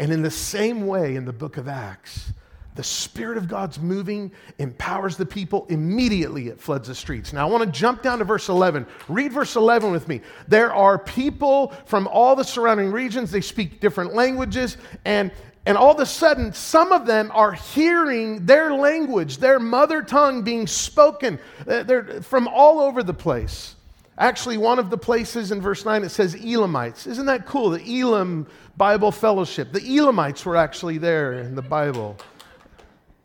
And 0.00 0.12
in 0.12 0.22
the 0.22 0.30
same 0.30 0.86
way, 0.86 1.14
in 1.14 1.26
the 1.26 1.32
book 1.32 1.58
of 1.58 1.68
Acts, 1.68 2.32
the 2.74 2.82
Spirit 2.82 3.38
of 3.38 3.48
God's 3.48 3.78
moving, 3.78 4.32
empowers 4.58 5.16
the 5.16 5.26
people. 5.26 5.66
Immediately 5.68 6.48
it 6.48 6.60
floods 6.60 6.88
the 6.88 6.94
streets. 6.94 7.32
Now 7.32 7.46
I 7.46 7.50
want 7.50 7.64
to 7.64 7.70
jump 7.70 8.02
down 8.02 8.18
to 8.18 8.24
verse 8.24 8.48
11. 8.48 8.86
Read 9.08 9.32
verse 9.32 9.56
11 9.56 9.92
with 9.92 10.08
me. 10.08 10.20
There 10.48 10.72
are 10.72 10.98
people 10.98 11.72
from 11.86 12.08
all 12.08 12.34
the 12.34 12.44
surrounding 12.44 12.90
regions, 12.90 13.30
they 13.30 13.40
speak 13.40 13.80
different 13.80 14.14
languages, 14.14 14.76
and 15.04 15.30
and 15.66 15.78
all 15.78 15.92
of 15.92 16.00
a 16.00 16.04
sudden, 16.04 16.52
some 16.52 16.92
of 16.92 17.06
them 17.06 17.30
are 17.32 17.52
hearing 17.52 18.44
their 18.44 18.74
language, 18.74 19.38
their 19.38 19.58
mother 19.58 20.02
tongue 20.02 20.42
being 20.42 20.66
spoken. 20.66 21.38
They're 21.64 22.20
from 22.20 22.48
all 22.48 22.80
over 22.80 23.02
the 23.02 23.14
place. 23.14 23.74
Actually, 24.18 24.58
one 24.58 24.78
of 24.78 24.90
the 24.90 24.98
places 24.98 25.52
in 25.52 25.60
verse 25.62 25.84
9 25.84 26.04
it 26.04 26.10
says 26.10 26.36
Elamites. 26.36 27.06
Isn't 27.06 27.26
that 27.26 27.46
cool? 27.46 27.70
The 27.70 28.00
Elam 28.00 28.46
Bible 28.76 29.10
Fellowship. 29.10 29.72
The 29.72 29.80
Elamites 29.80 30.44
were 30.44 30.56
actually 30.56 30.98
there 30.98 31.32
in 31.32 31.54
the 31.54 31.62
Bible. 31.62 32.16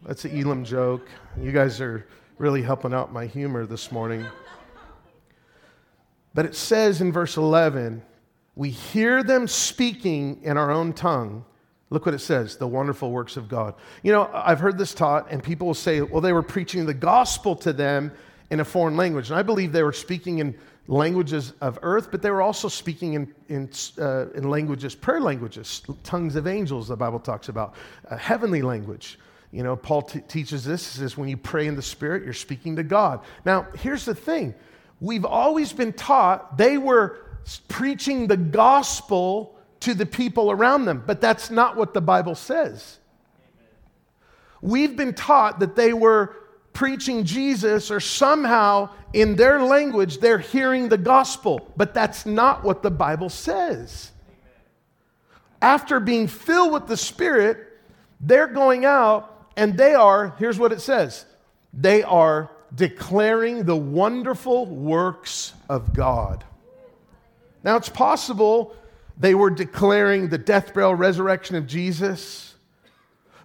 That's 0.05 0.23
an 0.23 0.39
Elam 0.39 0.63
joke. 0.63 1.09
You 1.39 1.51
guys 1.51 1.81
are 1.81 2.07
really 2.37 2.61
helping 2.61 2.93
out 2.93 3.11
my 3.11 3.25
humor 3.25 3.65
this 3.65 3.91
morning. 3.91 4.25
But 6.33 6.45
it 6.45 6.55
says 6.55 7.01
in 7.01 7.11
verse 7.11 7.35
11, 7.35 8.01
we 8.55 8.69
hear 8.69 9.23
them 9.23 9.45
speaking 9.45 10.41
in 10.43 10.57
our 10.57 10.71
own 10.71 10.93
tongue. 10.93 11.43
Look 11.89 12.05
what 12.05 12.15
it 12.15 12.19
says 12.19 12.55
the 12.55 12.67
wonderful 12.67 13.11
works 13.11 13.35
of 13.35 13.49
God. 13.49 13.75
You 14.03 14.13
know, 14.13 14.29
I've 14.33 14.59
heard 14.59 14.77
this 14.77 14.93
taught, 14.93 15.29
and 15.31 15.43
people 15.43 15.67
will 15.67 15.73
say, 15.73 16.01
well, 16.01 16.21
they 16.21 16.33
were 16.33 16.43
preaching 16.43 16.85
the 16.85 16.93
gospel 16.93 17.55
to 17.57 17.73
them 17.73 18.11
in 18.51 18.61
a 18.61 18.65
foreign 18.65 18.95
language. 18.95 19.29
And 19.29 19.37
I 19.37 19.43
believe 19.43 19.73
they 19.73 19.83
were 19.83 19.91
speaking 19.91 20.39
in 20.39 20.57
languages 20.87 21.53
of 21.59 21.77
earth, 21.81 22.09
but 22.09 22.21
they 22.21 22.31
were 22.31 22.41
also 22.41 22.69
speaking 22.69 23.15
in, 23.15 23.33
in, 23.49 23.69
uh, 23.99 24.29
in 24.29 24.49
languages, 24.49 24.95
prayer 24.95 25.19
languages, 25.19 25.83
tongues 26.03 26.37
of 26.37 26.47
angels, 26.47 26.87
the 26.87 26.95
Bible 26.95 27.19
talks 27.19 27.49
about, 27.49 27.75
a 28.05 28.17
heavenly 28.17 28.61
language. 28.61 29.19
You 29.51 29.63
know, 29.63 29.75
Paul 29.75 30.03
t- 30.03 30.21
teaches 30.21 30.63
this. 30.63 30.81
Says, 30.81 31.17
when 31.17 31.29
you 31.29 31.37
pray 31.37 31.67
in 31.67 31.75
the 31.75 31.81
Spirit, 31.81 32.23
you're 32.23 32.33
speaking 32.33 32.75
to 32.75 32.83
God. 32.83 33.21
Now, 33.45 33.67
here's 33.77 34.05
the 34.05 34.15
thing 34.15 34.53
we've 35.01 35.25
always 35.25 35.73
been 35.73 35.93
taught 35.93 36.57
they 36.57 36.77
were 36.77 37.17
preaching 37.67 38.27
the 38.27 38.37
gospel 38.37 39.55
to 39.79 39.93
the 39.93 40.05
people 40.05 40.51
around 40.51 40.85
them, 40.85 41.03
but 41.05 41.21
that's 41.21 41.49
not 41.49 41.77
what 41.77 41.93
the 41.93 42.01
Bible 42.01 42.35
says. 42.35 42.97
We've 44.61 44.95
been 44.95 45.13
taught 45.13 45.61
that 45.61 45.75
they 45.75 45.93
were 45.93 46.35
preaching 46.73 47.23
Jesus, 47.23 47.89
or 47.89 47.99
somehow 47.99 48.89
in 49.13 49.35
their 49.35 49.61
language, 49.61 50.19
they're 50.19 50.37
hearing 50.37 50.89
the 50.89 50.97
gospel. 50.97 51.71
But 51.75 51.93
that's 51.93 52.25
not 52.25 52.63
what 52.63 52.83
the 52.83 52.91
Bible 52.91 53.29
says. 53.29 54.11
After 55.61 55.99
being 55.99 56.27
filled 56.27 56.73
with 56.73 56.87
the 56.87 56.97
Spirit, 56.97 57.57
they're 58.21 58.47
going 58.47 58.85
out 58.85 59.38
and 59.59 59.77
they 59.77 59.93
are, 59.93 60.35
here's 60.39 60.57
what 60.57 60.71
it 60.71 60.81
says 60.81 61.25
they 61.73 62.01
are 62.03 62.49
declaring 62.73 63.63
the 63.63 63.75
wonderful 63.75 64.65
works 64.65 65.53
of 65.69 65.93
God. 65.93 66.43
Now, 67.63 67.75
it's 67.75 67.89
possible 67.89 68.75
they 69.17 69.35
were 69.35 69.49
declaring 69.49 70.29
the 70.29 70.37
death, 70.37 70.73
burial, 70.73 70.95
resurrection 70.95 71.55
of 71.55 71.67
Jesus 71.67 72.49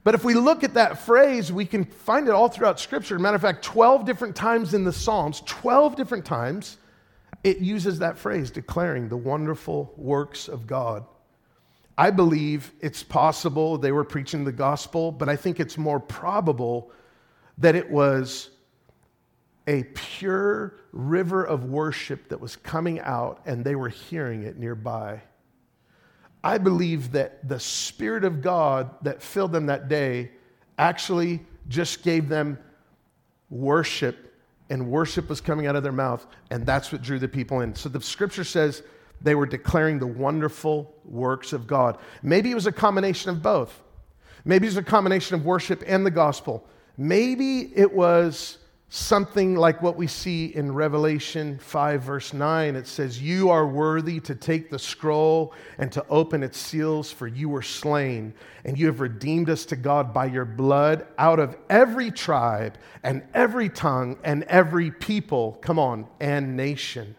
but 0.04 0.14
if 0.14 0.22
we 0.22 0.34
look 0.34 0.62
at 0.62 0.74
that 0.74 0.98
phrase, 0.98 1.50
we 1.50 1.64
can 1.64 1.86
find 1.86 2.28
it 2.28 2.32
all 2.32 2.50
throughout 2.50 2.78
Scripture. 2.78 3.18
Matter 3.18 3.36
of 3.36 3.42
fact, 3.42 3.64
12 3.64 4.04
different 4.04 4.36
times 4.36 4.74
in 4.74 4.84
the 4.84 4.92
Psalms, 4.92 5.42
12 5.46 5.96
different 5.96 6.26
times, 6.26 6.76
it 7.42 7.58
uses 7.58 7.98
that 7.98 8.18
phrase, 8.18 8.50
declaring 8.50 9.08
the 9.08 9.16
wonderful 9.16 9.94
works 9.96 10.46
of 10.46 10.66
God. 10.66 11.06
I 11.96 12.10
believe 12.10 12.72
it's 12.80 13.02
possible 13.02 13.78
they 13.78 13.92
were 13.92 14.04
preaching 14.04 14.44
the 14.44 14.52
gospel, 14.52 15.12
but 15.12 15.28
I 15.28 15.36
think 15.36 15.60
it's 15.60 15.78
more 15.78 16.00
probable 16.00 16.90
that 17.58 17.76
it 17.76 17.88
was 17.88 18.50
a 19.66 19.84
pure 19.94 20.74
river 20.92 21.44
of 21.44 21.64
worship 21.64 22.28
that 22.28 22.40
was 22.40 22.56
coming 22.56 23.00
out 23.00 23.40
and 23.46 23.64
they 23.64 23.76
were 23.76 23.88
hearing 23.88 24.42
it 24.42 24.58
nearby. 24.58 25.22
I 26.42 26.58
believe 26.58 27.12
that 27.12 27.48
the 27.48 27.58
Spirit 27.58 28.24
of 28.24 28.42
God 28.42 28.90
that 29.02 29.22
filled 29.22 29.52
them 29.52 29.66
that 29.66 29.88
day 29.88 30.32
actually 30.76 31.40
just 31.68 32.02
gave 32.02 32.28
them 32.28 32.58
worship, 33.48 34.34
and 34.68 34.88
worship 34.88 35.28
was 35.28 35.40
coming 35.40 35.66
out 35.66 35.76
of 35.76 35.82
their 35.82 35.92
mouth, 35.92 36.26
and 36.50 36.66
that's 36.66 36.92
what 36.92 37.00
drew 37.00 37.18
the 37.18 37.28
people 37.28 37.60
in. 37.60 37.74
So 37.74 37.88
the 37.88 38.00
scripture 38.00 38.44
says 38.44 38.82
they 39.24 39.34
were 39.34 39.46
declaring 39.46 39.98
the 39.98 40.06
wonderful 40.06 40.94
works 41.04 41.52
of 41.52 41.66
God. 41.66 41.98
Maybe 42.22 42.50
it 42.50 42.54
was 42.54 42.66
a 42.66 42.72
combination 42.72 43.30
of 43.30 43.42
both. 43.42 43.82
Maybe 44.44 44.66
it 44.66 44.70
was 44.70 44.76
a 44.76 44.82
combination 44.82 45.34
of 45.34 45.44
worship 45.44 45.82
and 45.86 46.04
the 46.04 46.10
gospel. 46.10 46.66
Maybe 46.98 47.72
it 47.74 47.92
was 47.92 48.58
something 48.90 49.56
like 49.56 49.82
what 49.82 49.96
we 49.96 50.06
see 50.06 50.54
in 50.54 50.72
Revelation 50.72 51.58
5, 51.58 52.02
verse 52.02 52.32
9. 52.34 52.76
It 52.76 52.86
says, 52.86 53.20
You 53.20 53.48
are 53.48 53.66
worthy 53.66 54.20
to 54.20 54.34
take 54.34 54.70
the 54.70 54.78
scroll 54.78 55.54
and 55.78 55.90
to 55.92 56.04
open 56.08 56.42
its 56.42 56.58
seals, 56.58 57.10
for 57.10 57.26
you 57.26 57.48
were 57.48 57.62
slain, 57.62 58.34
and 58.64 58.78
you 58.78 58.86
have 58.86 59.00
redeemed 59.00 59.48
us 59.48 59.64
to 59.66 59.76
God 59.76 60.12
by 60.12 60.26
your 60.26 60.44
blood 60.44 61.06
out 61.16 61.40
of 61.40 61.56
every 61.70 62.10
tribe 62.10 62.76
and 63.02 63.22
every 63.32 63.70
tongue 63.70 64.18
and 64.22 64.44
every 64.44 64.90
people, 64.90 65.58
come 65.62 65.78
on, 65.78 66.06
and 66.20 66.56
nation. 66.56 67.16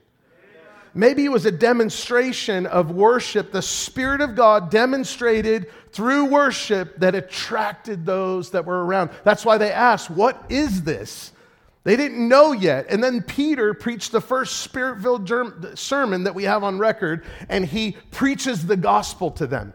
Maybe 0.98 1.26
it 1.26 1.32
was 1.32 1.46
a 1.46 1.52
demonstration 1.52 2.66
of 2.66 2.90
worship. 2.90 3.52
The 3.52 3.62
Spirit 3.62 4.22
of 4.22 4.34
God 4.34 4.72
demonstrated 4.72 5.70
through 5.92 6.26
worship 6.26 6.96
that 7.00 7.16
attracted 7.16 8.06
those 8.06 8.52
that 8.52 8.66
were 8.66 8.86
around. 8.86 9.10
That's 9.26 9.44
why 9.44 9.58
they 9.58 9.74
asked, 9.74 10.10
What 10.10 10.42
is 10.48 10.84
this? 10.84 11.34
They 11.84 11.98
didn't 11.98 12.28
know 12.28 12.54
yet. 12.54 12.88
And 12.90 13.04
then 13.04 13.22
Peter 13.22 13.74
preached 13.74 14.14
the 14.14 14.22
first 14.22 14.62
spirit 14.62 15.02
filled 15.02 15.78
sermon 15.78 16.24
that 16.24 16.34
we 16.34 16.46
have 16.46 16.64
on 16.64 16.80
record, 16.80 17.26
and 17.50 17.66
he 17.66 17.98
preaches 18.12 18.66
the 18.66 18.78
gospel 18.78 19.32
to 19.32 19.46
them. 19.46 19.74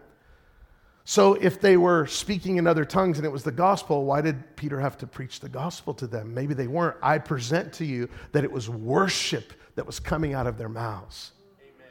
So, 1.04 1.34
if 1.34 1.60
they 1.60 1.76
were 1.76 2.06
speaking 2.06 2.56
in 2.58 2.66
other 2.66 2.84
tongues 2.84 3.18
and 3.18 3.26
it 3.26 3.32
was 3.32 3.42
the 3.42 3.52
gospel, 3.52 4.04
why 4.04 4.20
did 4.20 4.56
Peter 4.56 4.78
have 4.78 4.98
to 4.98 5.06
preach 5.06 5.40
the 5.40 5.48
gospel 5.48 5.94
to 5.94 6.06
them? 6.06 6.34
Maybe 6.34 6.54
they 6.54 6.66
weren't. 6.66 6.96
I 7.02 7.18
present 7.18 7.72
to 7.74 7.84
you 7.84 8.08
that 8.32 8.44
it 8.44 8.52
was 8.52 8.68
worship 8.68 9.52
that 9.74 9.86
was 9.86 9.98
coming 9.98 10.34
out 10.34 10.46
of 10.46 10.58
their 10.58 10.68
mouths. 10.68 11.32
Amen. 11.60 11.88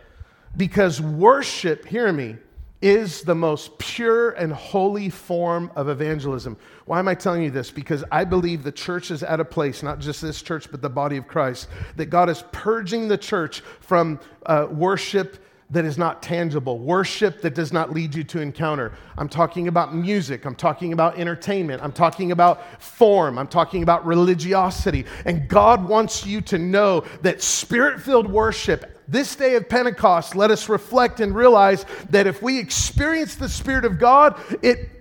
Because 0.55 1.01
worship, 1.01 1.85
hear 1.85 2.13
me, 2.13 2.37
is 2.81 3.23
the 3.23 3.35
most 3.35 3.77
pure 3.77 4.31
and 4.31 4.53
holy 4.53 5.09
form 5.09 5.71
of 5.75 5.89
evangelism. 5.89 6.55
Why 6.85 6.99
am 6.99 7.07
I 7.07 7.15
telling 7.15 7.43
you 7.43 7.51
this? 7.51 7.71
Because 7.71 8.05
I 8.11 8.23
believe 8.23 8.63
the 8.63 8.71
church 8.71 9.11
is 9.11 9.21
at 9.21 9.39
a 9.39 9.45
place, 9.45 9.83
not 9.83 9.99
just 9.99 10.21
this 10.21 10.41
church, 10.41 10.71
but 10.71 10.81
the 10.81 10.89
body 10.89 11.17
of 11.17 11.27
Christ, 11.27 11.67
that 11.97 12.05
God 12.05 12.29
is 12.29 12.43
purging 12.51 13.07
the 13.07 13.17
church 13.17 13.61
from 13.81 14.19
uh, 14.45 14.67
worship 14.71 15.43
that 15.71 15.85
is 15.85 15.97
not 15.97 16.23
tangible, 16.23 16.79
worship 16.79 17.41
that 17.41 17.53
does 17.53 17.71
not 17.71 17.93
lead 17.93 18.15
you 18.15 18.23
to 18.23 18.41
encounter. 18.41 18.93
I'm 19.17 19.29
talking 19.29 19.67
about 19.67 19.93
music, 19.93 20.45
I'm 20.45 20.55
talking 20.55 20.93
about 20.93 21.19
entertainment, 21.19 21.83
I'm 21.83 21.91
talking 21.91 22.31
about 22.31 22.81
form, 22.81 23.37
I'm 23.37 23.47
talking 23.47 23.83
about 23.83 24.05
religiosity. 24.05 25.05
And 25.25 25.47
God 25.47 25.87
wants 25.87 26.25
you 26.25 26.41
to 26.41 26.57
know 26.57 27.05
that 27.21 27.41
spirit 27.41 28.01
filled 28.01 28.29
worship 28.29 28.95
this 29.09 29.35
day 29.35 29.55
of 29.55 29.67
Pentecost, 29.67 30.35
let 30.35 30.51
us 30.51 30.69
reflect 30.69 31.19
and 31.19 31.33
realize 31.33 31.83
that 32.11 32.27
if 32.27 32.43
we 32.43 32.59
experience 32.59 33.33
the 33.33 33.49
Spirit 33.49 33.83
of 33.83 33.97
God, 33.97 34.39
it 34.61 34.98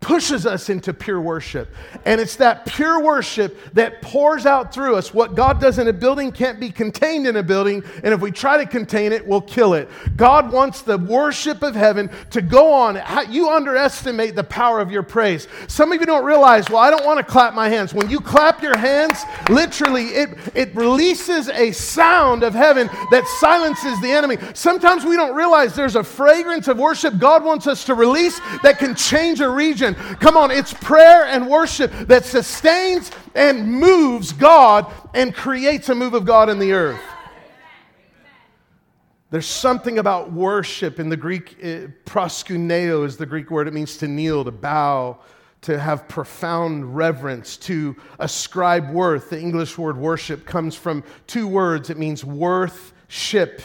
pushes 0.00 0.46
us 0.46 0.68
into 0.68 0.92
pure 0.92 1.20
worship. 1.20 1.68
And 2.04 2.20
it's 2.20 2.36
that 2.36 2.64
pure 2.66 3.02
worship 3.02 3.58
that 3.72 4.02
pours 4.02 4.46
out 4.46 4.72
through 4.72 4.94
us. 4.94 5.12
What 5.12 5.34
God 5.34 5.60
does 5.60 5.78
in 5.78 5.88
a 5.88 5.92
building 5.92 6.30
can't 6.30 6.60
be 6.60 6.70
contained 6.70 7.26
in 7.26 7.36
a 7.36 7.42
building, 7.42 7.82
and 8.04 8.14
if 8.14 8.20
we 8.20 8.30
try 8.30 8.56
to 8.56 8.66
contain 8.66 9.12
it, 9.12 9.26
we'll 9.26 9.40
kill 9.40 9.74
it. 9.74 9.88
God 10.16 10.52
wants 10.52 10.82
the 10.82 10.96
worship 10.96 11.62
of 11.62 11.74
heaven 11.74 12.08
to 12.30 12.40
go 12.40 12.72
on. 12.72 13.00
You 13.30 13.50
underestimate 13.50 14.36
the 14.36 14.44
power 14.44 14.80
of 14.80 14.92
your 14.92 15.02
praise. 15.02 15.48
Some 15.66 15.90
of 15.90 15.98
you 15.98 16.06
don't 16.06 16.24
realize, 16.24 16.70
well, 16.70 16.78
I 16.78 16.90
don't 16.90 17.04
want 17.04 17.18
to 17.18 17.24
clap 17.24 17.54
my 17.54 17.68
hands. 17.68 17.92
When 17.92 18.08
you 18.08 18.20
clap 18.20 18.62
your 18.62 18.76
hands, 18.76 19.24
literally, 19.48 20.08
it, 20.08 20.38
it 20.54 20.74
releases 20.76 21.48
a 21.48 21.72
sound 21.72 22.44
of 22.44 22.54
heaven 22.54 22.88
that 23.10 23.26
silences 23.40 24.00
the 24.00 24.12
enemy. 24.12 24.36
Sometimes 24.54 25.04
we 25.04 25.16
don't 25.16 25.34
realize 25.34 25.74
there's 25.74 25.96
a 25.96 26.04
fragrance 26.04 26.68
of 26.68 26.78
worship 26.78 27.18
God 27.18 27.42
wants 27.42 27.66
us 27.66 27.82
to 27.84 27.94
release 27.94 28.38
that 28.62 28.78
can 28.78 28.94
change 28.94 29.40
a 29.40 29.48
region. 29.48 29.95
Come 30.20 30.36
on, 30.36 30.50
it's 30.50 30.72
prayer 30.72 31.24
and 31.26 31.48
worship 31.48 31.90
that 32.08 32.24
sustains 32.24 33.10
and 33.34 33.70
moves 33.70 34.32
God 34.32 34.92
and 35.14 35.34
creates 35.34 35.88
a 35.88 35.94
move 35.94 36.14
of 36.14 36.24
God 36.24 36.48
in 36.48 36.58
the 36.58 36.72
earth. 36.72 37.00
There's 39.30 39.46
something 39.46 39.98
about 39.98 40.32
worship 40.32 41.00
in 41.00 41.08
the 41.08 41.16
Greek, 41.16 41.56
uh, 41.60 41.88
proskuneo 42.04 43.04
is 43.04 43.16
the 43.16 43.26
Greek 43.26 43.50
word. 43.50 43.66
It 43.66 43.74
means 43.74 43.96
to 43.98 44.06
kneel, 44.06 44.44
to 44.44 44.52
bow, 44.52 45.18
to 45.62 45.78
have 45.78 46.06
profound 46.06 46.96
reverence, 46.96 47.56
to 47.56 47.96
ascribe 48.20 48.90
worth. 48.90 49.30
The 49.30 49.40
English 49.40 49.76
word 49.76 49.96
worship 49.96 50.46
comes 50.46 50.76
from 50.76 51.02
two 51.26 51.48
words. 51.48 51.90
It 51.90 51.98
means 51.98 52.24
worth 52.24 52.92
ship, 53.08 53.62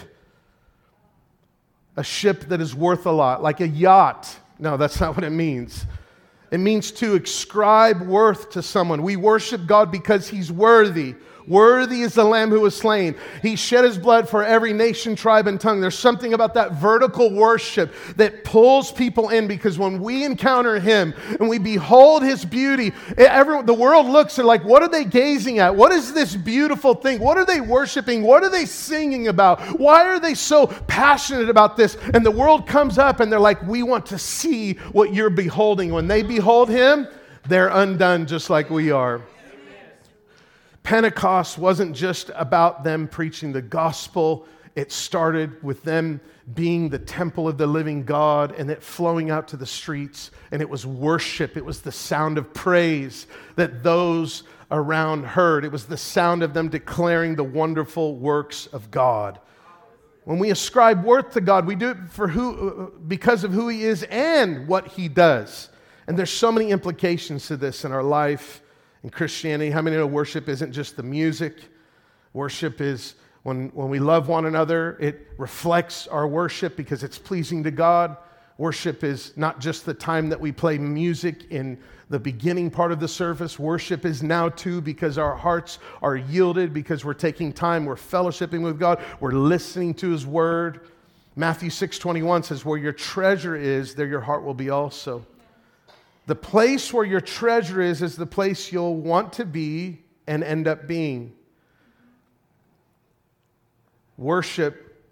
a 1.95 2.03
ship 2.03 2.41
that 2.45 2.59
is 2.59 2.73
worth 2.73 3.05
a 3.05 3.11
lot, 3.11 3.43
like 3.43 3.61
a 3.61 3.67
yacht. 3.67 4.35
No, 4.57 4.77
that's 4.77 4.99
not 4.99 5.15
what 5.15 5.23
it 5.23 5.29
means. 5.29 5.85
It 6.51 6.59
means 6.59 6.91
to 6.93 7.15
ascribe 7.15 8.01
worth 8.01 8.49
to 8.51 8.61
someone. 8.61 9.01
We 9.01 9.15
worship 9.15 9.65
God 9.65 9.91
because 9.91 10.27
He's 10.27 10.51
worthy. 10.51 11.15
Worthy 11.47 12.01
is 12.01 12.13
the 12.13 12.23
Lamb 12.23 12.49
who 12.49 12.61
was 12.61 12.75
slain. 12.75 13.15
He 13.41 13.55
shed 13.55 13.83
his 13.83 13.97
blood 13.97 14.29
for 14.29 14.43
every 14.43 14.73
nation, 14.73 15.15
tribe, 15.15 15.47
and 15.47 15.59
tongue. 15.59 15.81
There's 15.81 15.97
something 15.97 16.33
about 16.33 16.53
that 16.53 16.73
vertical 16.73 17.33
worship 17.33 17.93
that 18.15 18.43
pulls 18.43 18.91
people 18.91 19.29
in 19.29 19.47
because 19.47 19.77
when 19.77 20.01
we 20.01 20.23
encounter 20.23 20.79
him 20.79 21.13
and 21.39 21.49
we 21.49 21.57
behold 21.57 22.23
his 22.23 22.45
beauty, 22.45 22.93
everyone, 23.17 23.65
the 23.65 23.73
world 23.73 24.05
looks 24.05 24.37
and 24.37 24.47
like, 24.47 24.63
what 24.63 24.81
are 24.81 24.89
they 24.89 25.03
gazing 25.03 25.59
at? 25.59 25.75
What 25.75 25.91
is 25.91 26.13
this 26.13 26.35
beautiful 26.35 26.93
thing? 26.93 27.19
What 27.19 27.37
are 27.37 27.45
they 27.45 27.61
worshiping? 27.61 28.23
What 28.23 28.43
are 28.43 28.49
they 28.49 28.65
singing 28.65 29.27
about? 29.27 29.61
Why 29.79 30.05
are 30.05 30.19
they 30.19 30.35
so 30.35 30.67
passionate 30.67 31.49
about 31.49 31.77
this? 31.77 31.97
And 32.13 32.25
the 32.25 32.31
world 32.31 32.67
comes 32.67 32.97
up 32.97 33.19
and 33.19 33.31
they're 33.31 33.39
like, 33.39 33.61
we 33.63 33.83
want 33.83 34.05
to 34.07 34.17
see 34.17 34.73
what 34.91 35.13
you're 35.13 35.29
beholding. 35.29 35.91
When 35.91 36.07
they 36.07 36.23
behold 36.23 36.69
him, 36.69 37.07
they're 37.47 37.69
undone 37.69 38.27
just 38.27 38.49
like 38.49 38.69
we 38.69 38.91
are. 38.91 39.21
Pentecost 40.83 41.57
wasn't 41.57 41.95
just 41.95 42.31
about 42.35 42.83
them 42.83 43.07
preaching 43.07 43.51
the 43.51 43.61
gospel. 43.61 44.45
It 44.75 44.91
started 44.91 45.61
with 45.63 45.83
them 45.83 46.21
being 46.53 46.89
the 46.89 46.99
temple 46.99 47.47
of 47.47 47.57
the 47.57 47.67
living 47.67 48.03
God 48.03 48.55
and 48.57 48.69
it 48.71 48.81
flowing 48.81 49.29
out 49.29 49.47
to 49.49 49.57
the 49.57 49.65
streets. 49.65 50.31
And 50.51 50.61
it 50.61 50.69
was 50.69 50.85
worship, 50.85 51.55
it 51.57 51.65
was 51.65 51.81
the 51.81 51.91
sound 51.91 52.37
of 52.37 52.53
praise 52.53 53.27
that 53.55 53.83
those 53.83 54.43
around 54.71 55.25
heard. 55.25 55.65
It 55.65 55.71
was 55.71 55.85
the 55.85 55.97
sound 55.97 56.43
of 56.43 56.53
them 56.53 56.69
declaring 56.69 57.35
the 57.35 57.43
wonderful 57.43 58.15
works 58.15 58.67
of 58.67 58.89
God. 58.89 59.39
When 60.23 60.39
we 60.39 60.51
ascribe 60.51 61.03
worth 61.03 61.31
to 61.33 61.41
God, 61.41 61.65
we 61.65 61.75
do 61.75 61.89
it 61.89 61.97
for 62.09 62.27
who, 62.27 62.93
because 63.07 63.43
of 63.43 63.51
who 63.51 63.67
He 63.67 63.83
is 63.83 64.03
and 64.03 64.67
what 64.67 64.87
He 64.87 65.07
does. 65.07 65.69
And 66.07 66.17
there's 66.17 66.31
so 66.31 66.51
many 66.51 66.69
implications 66.69 67.47
to 67.47 67.57
this 67.57 67.85
in 67.85 67.91
our 67.91 68.03
life 68.03 68.61
in 69.03 69.09
Christianity. 69.09 69.71
How 69.71 69.81
many 69.81 69.97
know 69.97 70.07
worship 70.07 70.47
isn't 70.47 70.71
just 70.71 70.95
the 70.95 71.03
music? 71.03 71.55
Worship 72.33 72.81
is 72.81 73.15
when, 73.43 73.69
when 73.69 73.89
we 73.89 73.99
love 73.99 74.27
one 74.27 74.45
another, 74.45 74.97
it 74.99 75.27
reflects 75.37 76.07
our 76.07 76.27
worship 76.27 76.77
because 76.77 77.03
it's 77.03 77.17
pleasing 77.17 77.63
to 77.63 77.71
God. 77.71 78.17
Worship 78.57 79.03
is 79.03 79.35
not 79.35 79.59
just 79.59 79.85
the 79.85 79.93
time 79.93 80.29
that 80.29 80.39
we 80.39 80.51
play 80.51 80.77
music 80.77 81.45
in 81.49 81.79
the 82.11 82.19
beginning 82.19 82.69
part 82.69 82.91
of 82.91 82.99
the 82.99 83.07
service. 83.07 83.57
Worship 83.57 84.05
is 84.05 84.21
now 84.21 84.49
too 84.49 84.81
because 84.81 85.17
our 85.17 85.35
hearts 85.35 85.79
are 86.03 86.15
yielded, 86.15 86.73
because 86.73 87.03
we're 87.03 87.13
taking 87.13 87.51
time, 87.51 87.85
we're 87.85 87.95
fellowshipping 87.95 88.61
with 88.61 88.79
God, 88.79 89.01
we're 89.19 89.31
listening 89.31 89.95
to 89.95 90.11
His 90.11 90.27
Word. 90.27 90.81
Matthew 91.35 91.69
6 91.69 91.97
21 91.97 92.43
says, 92.43 92.63
Where 92.63 92.77
your 92.77 92.91
treasure 92.91 93.55
is, 93.55 93.95
there 93.95 94.05
your 94.05 94.21
heart 94.21 94.43
will 94.43 94.53
be 94.53 94.69
also. 94.69 95.25
The 96.27 96.35
place 96.35 96.93
where 96.93 97.05
your 97.05 97.21
treasure 97.21 97.81
is, 97.81 98.01
is 98.01 98.15
the 98.15 98.25
place 98.25 98.71
you'll 98.71 98.95
want 98.95 99.33
to 99.33 99.45
be 99.45 100.03
and 100.27 100.43
end 100.43 100.67
up 100.67 100.87
being. 100.87 101.33
Worship 104.17 105.03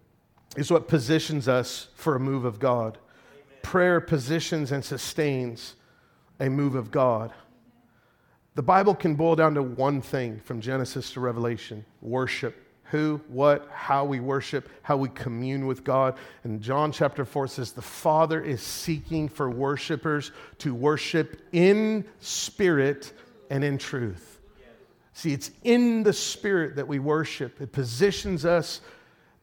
is 0.56 0.72
what 0.72 0.88
positions 0.88 1.48
us 1.48 1.88
for 1.96 2.16
a 2.16 2.20
move 2.20 2.46
of 2.46 2.60
God. 2.60 2.98
Amen. 2.98 3.58
Prayer 3.64 4.00
positions 4.00 4.72
and 4.72 4.86
sustains 4.86 5.76
a 6.40 6.50
move 6.50 6.76
of 6.76 6.92
God. 6.92 7.34
The 8.56 8.64
Bible 8.64 8.94
can 8.94 9.16
boil 9.16 9.36
down 9.36 9.56
to 9.56 9.64
one 9.64 10.02
thing 10.02 10.40
from 10.44 10.62
Genesis 10.62 11.12
to 11.14 11.20
Revelation 11.20 11.86
worship. 12.02 12.69
Who, 12.92 13.22
what, 13.28 13.70
how 13.72 14.06
we 14.06 14.20
worship, 14.20 14.68
how 14.82 14.98
we 14.98 15.10
commune 15.10 15.68
with 15.68 15.84
God. 15.84 16.18
And 16.44 16.60
John 16.60 16.92
chapter 16.92 17.24
4 17.24 17.48
says, 17.48 17.72
The 17.72 17.84
Father 17.84 18.42
is 18.42 18.62
seeking 18.62 19.30
for 19.30 19.50
worshipers 19.50 20.32
to 20.60 20.74
worship 20.74 21.42
in 21.52 22.06
spirit 22.20 23.14
and 23.52 23.64
in 23.64 23.78
truth. 23.78 24.40
See, 25.14 25.34
it's 25.34 25.52
in 25.64 26.04
the 26.04 26.14
spirit 26.14 26.78
that 26.78 26.88
we 26.88 26.98
worship. 26.98 27.62
It 27.62 27.72
positions 27.72 28.46
us. 28.46 28.82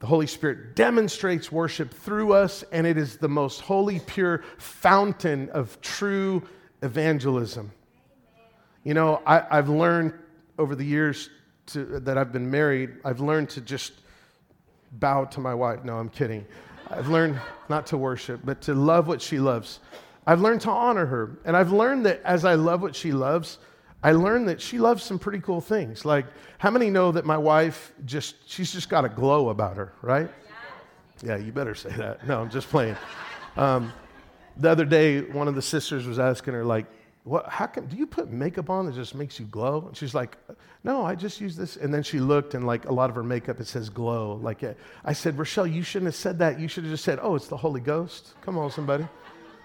The 0.01 0.07
Holy 0.07 0.27
Spirit 0.27 0.75
demonstrates 0.75 1.53
worship 1.53 1.93
through 1.93 2.33
us, 2.33 2.65
and 2.73 2.87
it 2.87 2.99
is 2.99 3.17
the 3.17 3.29
most 3.29 3.61
holy, 3.61 4.01
pure 4.01 4.43
fountain 4.59 5.51
of 5.51 5.81
true 5.81 6.43
evangelism. 6.83 7.73
You 8.85 8.95
know, 8.95 9.23
I, 9.27 9.57
have 9.57 9.69
learned 9.69 10.15
over 10.59 10.75
the 10.75 10.85
years 10.85 11.31
to, 11.69 12.01
that 12.01 12.17
I've 12.19 12.33
been 12.33 12.51
married, 12.51 12.97
I've 13.05 13.21
learned 13.21 13.51
to 13.51 13.61
just 13.61 13.93
bow 14.93 15.25
to 15.27 15.41
my 15.41 15.55
wife. 15.55 15.85
No, 15.85 15.97
I'm 15.97 16.09
kidding. 16.09 16.47
I've 16.91 17.09
learned 17.09 17.41
not 17.69 17.87
to 17.89 17.97
worship, 17.97 18.41
but 18.45 18.61
to 18.63 18.75
love 18.75 19.09
what 19.09 19.21
she 19.21 19.39
loves. 19.39 19.81
I've 20.27 20.41
learned 20.41 20.61
to 20.63 20.71
honor 20.71 21.07
her. 21.07 21.39
And 21.45 21.57
I've 21.57 21.73
learned 21.73 22.07
that 22.07 22.23
as 22.25 22.45
I 22.45 22.55
love 22.55 22.83
what 22.83 22.95
she 22.95 23.13
loves, 23.13 23.59
I 24.03 24.13
learned 24.13 24.49
that 24.49 24.61
she 24.61 24.79
loves 24.79 25.03
some 25.03 25.19
pretty 25.19 25.41
cool 25.41 25.61
things. 25.61 26.05
Like, 26.05 26.27
how 26.59 26.71
many 26.71 26.91
know 26.91 27.13
that 27.13 27.25
my 27.25 27.39
wife 27.39 27.93
just, 28.05 28.37
she's 28.49 28.73
just 28.73 28.89
got 28.89 29.05
a 29.05 29.09
glow 29.09 29.49
about 29.49 29.77
her, 29.77 29.93
right? 30.03 30.31
Yeah, 31.23 31.37
you 31.37 31.51
better 31.51 31.75
say 31.75 31.91
that. 31.91 32.27
No, 32.27 32.41
I'm 32.41 32.51
just 32.51 32.69
playing. 32.69 32.97
Um, 33.57 33.93
the 34.57 34.71
other 34.71 34.85
day, 34.85 35.23
one 35.23 35.49
of 35.49 35.55
the 35.55 35.63
sisters 35.63 36.07
was 36.07 36.19
asking 36.19 36.55
her, 36.55 36.65
like, 36.65 36.87
what, 37.27 37.49
how 37.49 37.67
can, 37.67 37.87
do 37.87 37.97
you 37.97 38.07
put 38.07 38.31
makeup 38.31 38.71
on 38.71 38.87
that 38.87 38.95
just 38.95 39.13
makes 39.13 39.41
you 39.41 39.47
glow? 39.47 39.87
And 39.89 39.97
she's 39.97 40.15
like, 40.15 40.37
no, 40.85 41.05
I 41.05 41.17
just 41.17 41.41
use 41.41 41.57
this. 41.57 41.77
And 41.77 41.93
then 41.93 42.05
she 42.05 42.21
looked 42.21 42.55
and 42.55 42.65
like 42.65 42.85
a 42.85 42.93
lot 42.93 43.11
of 43.11 43.17
her 43.17 43.25
makeup, 43.25 43.59
it 43.59 43.67
says 43.67 43.91
glow. 43.91 44.39
Like 44.41 44.63
I 45.05 45.13
said, 45.13 45.37
Rochelle, 45.37 45.67
you 45.67 45.83
shouldn't 45.83 46.07
have 46.07 46.15
said 46.15 46.39
that. 46.39 46.61
You 46.61 46.69
should 46.69 46.85
have 46.85 46.93
just 46.93 47.05
said, 47.05 47.19
oh, 47.21 47.35
it's 47.35 47.49
the 47.49 47.57
Holy 47.57 47.81
Ghost. 47.81 48.35
Come 48.43 48.57
on, 48.57 48.71
somebody. 48.71 49.09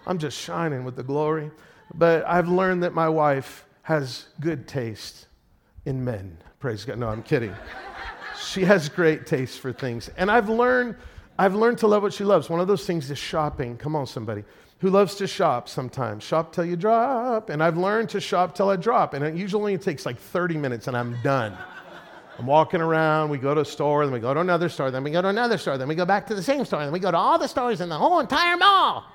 I'm 0.08 0.18
just 0.18 0.40
shining 0.40 0.84
with 0.84 0.96
the 0.96 1.04
glory. 1.04 1.52
But 1.94 2.26
I've 2.26 2.50
learned 2.50 2.82
that 2.82 2.96
my 2.96 3.08
wife 3.08 3.64
has 3.84 4.26
good 4.40 4.68
taste 4.68 5.28
in 5.86 6.04
men. 6.04 6.40
Praise 6.60 6.84
God. 6.84 6.98
No, 6.98 7.10
I'm 7.10 7.22
kidding. 7.22 7.54
she 8.42 8.64
has 8.64 8.90
great 8.90 9.28
taste 9.28 9.60
for 9.60 9.72
things. 9.72 10.10
And 10.18 10.32
I've 10.32 10.50
learned, 10.50 10.96
I've 11.38 11.54
learned 11.54 11.78
to 11.80 11.88
love 11.88 12.02
what 12.02 12.14
she 12.14 12.24
loves. 12.24 12.50
One 12.50 12.60
of 12.60 12.68
those 12.68 12.88
things 12.88 13.12
is 13.12 13.20
shopping. 13.20 13.78
Come 13.78 13.96
on, 13.96 14.08
somebody 14.08 14.46
who 14.82 14.90
loves 14.90 15.14
to 15.16 15.28
shop 15.28 15.70
sometimes. 15.70 16.24
Shop 16.24 16.52
till 16.52 16.66
you 16.66 16.76
drop. 16.76 17.50
And 17.52 17.64
I've 17.64 17.78
learned 17.78 18.10
to 18.10 18.20
shop 18.20 18.56
till 18.56 18.70
I 18.70 18.76
drop. 18.76 19.14
And 19.14 19.24
it 19.24 19.36
usually 19.36 19.78
takes 19.78 20.08
like 20.08 20.18
30 20.18 20.58
minutes 20.58 20.88
and 20.88 20.98
I'm 20.98 21.22
done. 21.22 21.56
I'm 22.40 22.48
walking 22.48 22.82
around, 22.82 23.30
we 23.30 23.38
go 23.38 23.54
to 23.54 23.62
a 23.62 23.66
store, 23.66 24.04
then 24.04 24.14
we 24.14 24.20
go 24.20 24.34
to 24.34 24.40
another 24.40 24.70
store, 24.70 24.90
then 24.90 25.04
we 25.04 25.12
go 25.12 25.22
to 25.22 25.28
another 25.28 25.60
store, 25.60 25.78
then 25.78 25.88
we 25.88 25.94
go 25.94 26.06
back 26.06 26.26
to 26.28 26.34
the 26.34 26.42
same 26.42 26.66
store, 26.66 26.80
then 26.80 26.92
we 26.92 26.98
go 26.98 27.12
to 27.12 27.18
all 27.18 27.38
the 27.38 27.48
stores 27.48 27.82
in 27.82 27.90
the 27.90 27.98
whole 27.98 28.20
entire 28.20 28.58
mall. 28.58 29.06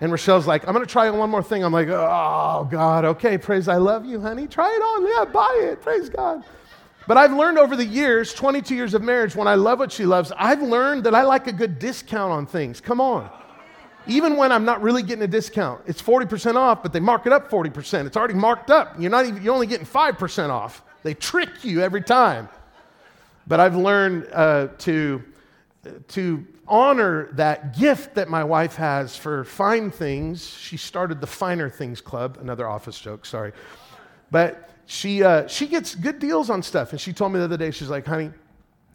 And 0.00 0.10
Rochelle's 0.10 0.48
like, 0.48 0.66
I'm 0.66 0.72
gonna 0.72 0.86
try 0.86 1.08
one 1.10 1.30
more 1.30 1.44
thing. 1.44 1.62
I'm 1.62 1.72
like, 1.72 1.86
oh 1.86 2.66
God, 2.68 3.04
okay, 3.04 3.38
praise 3.38 3.68
I 3.68 3.76
love 3.76 4.04
you, 4.04 4.20
honey. 4.20 4.48
Try 4.48 4.68
it 4.68 4.82
on. 4.82 5.06
Yeah, 5.06 5.32
buy 5.32 5.60
it. 5.70 5.80
Praise 5.80 6.08
God. 6.08 6.42
But 7.06 7.18
I've 7.18 7.32
learned 7.32 7.58
over 7.58 7.76
the 7.76 7.84
years, 7.84 8.34
22 8.34 8.74
years 8.74 8.94
of 8.94 9.02
marriage, 9.02 9.36
when 9.36 9.46
I 9.46 9.54
love 9.54 9.78
what 9.78 9.92
she 9.92 10.04
loves, 10.04 10.32
I've 10.36 10.62
learned 10.62 11.04
that 11.04 11.14
I 11.14 11.22
like 11.22 11.46
a 11.46 11.52
good 11.52 11.78
discount 11.78 12.32
on 12.32 12.46
things. 12.46 12.80
Come 12.80 13.00
on. 13.00 13.30
Even 14.06 14.36
when 14.36 14.52
I'm 14.52 14.64
not 14.64 14.82
really 14.82 15.02
getting 15.02 15.22
a 15.22 15.28
discount, 15.28 15.82
it's 15.86 16.02
40% 16.02 16.56
off, 16.56 16.82
but 16.82 16.92
they 16.92 17.00
mark 17.00 17.26
it 17.26 17.32
up 17.32 17.50
40%. 17.50 18.06
It's 18.06 18.16
already 18.16 18.34
marked 18.34 18.70
up. 18.70 18.94
You're 18.98 19.10
not 19.10 19.26
even, 19.26 19.42
you're 19.42 19.54
only 19.54 19.66
getting 19.66 19.86
5% 19.86 20.50
off. 20.50 20.82
They 21.02 21.14
trick 21.14 21.64
you 21.64 21.80
every 21.80 22.02
time. 22.02 22.48
But 23.46 23.60
I've 23.60 23.76
learned 23.76 24.28
uh, 24.32 24.68
to, 24.78 25.22
to 26.08 26.46
honor 26.68 27.28
that 27.32 27.76
gift 27.76 28.14
that 28.14 28.28
my 28.28 28.44
wife 28.44 28.76
has 28.76 29.16
for 29.16 29.44
fine 29.44 29.90
things. 29.90 30.48
She 30.48 30.76
started 30.76 31.20
the 31.20 31.26
Finer 31.26 31.68
Things 31.68 32.00
Club, 32.00 32.38
another 32.40 32.68
office 32.68 32.98
joke, 32.98 33.26
sorry. 33.26 33.52
But 34.30 34.70
she, 34.86 35.22
uh, 35.22 35.46
she 35.46 35.66
gets 35.66 35.94
good 35.94 36.18
deals 36.18 36.50
on 36.50 36.62
stuff. 36.62 36.92
And 36.92 37.00
she 37.00 37.12
told 37.12 37.32
me 37.32 37.38
the 37.38 37.44
other 37.44 37.56
day, 37.56 37.70
she's 37.70 37.90
like, 37.90 38.06
honey, 38.06 38.30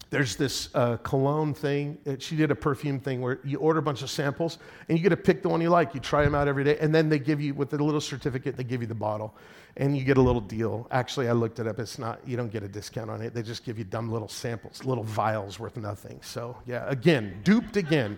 there's 0.09 0.35
this 0.35 0.69
uh, 0.73 0.97
cologne 0.97 1.53
thing. 1.53 1.97
She 2.19 2.35
did 2.35 2.49
a 2.51 2.55
perfume 2.55 2.99
thing 2.99 3.21
where 3.21 3.39
you 3.43 3.57
order 3.59 3.79
a 3.79 3.83
bunch 3.83 4.03
of 4.03 4.09
samples 4.09 4.57
and 4.87 4.97
you 4.97 5.03
get 5.03 5.09
to 5.09 5.17
pick 5.17 5.41
the 5.41 5.49
one 5.49 5.59
you 5.59 5.69
like. 5.69 5.93
You 5.93 5.99
try 5.99 6.23
them 6.23 6.33
out 6.33 6.47
every 6.47 6.63
day, 6.63 6.77
and 6.79 6.95
then 6.95 7.09
they 7.09 7.19
give 7.19 7.41
you, 7.41 7.53
with 7.53 7.73
a 7.73 7.77
little 7.77 7.99
certificate, 7.99 8.55
they 8.55 8.63
give 8.63 8.81
you 8.81 8.87
the 8.87 8.95
bottle 8.95 9.35
and 9.77 9.95
you 9.95 10.03
get 10.03 10.17
a 10.17 10.21
little 10.21 10.41
deal. 10.41 10.87
Actually, 10.91 11.29
I 11.29 11.33
looked 11.33 11.59
it 11.59 11.67
up. 11.67 11.79
It's 11.79 11.99
not, 11.99 12.19
you 12.25 12.35
don't 12.35 12.51
get 12.51 12.63
a 12.63 12.67
discount 12.67 13.09
on 13.09 13.21
it. 13.21 13.33
They 13.33 13.43
just 13.43 13.63
give 13.63 13.77
you 13.77 13.83
dumb 13.83 14.11
little 14.11 14.27
samples, 14.27 14.83
little 14.83 15.03
vials 15.03 15.59
worth 15.59 15.77
nothing. 15.77 16.19
So, 16.23 16.57
yeah, 16.65 16.83
again, 16.87 17.41
duped 17.43 17.77
again. 17.77 18.17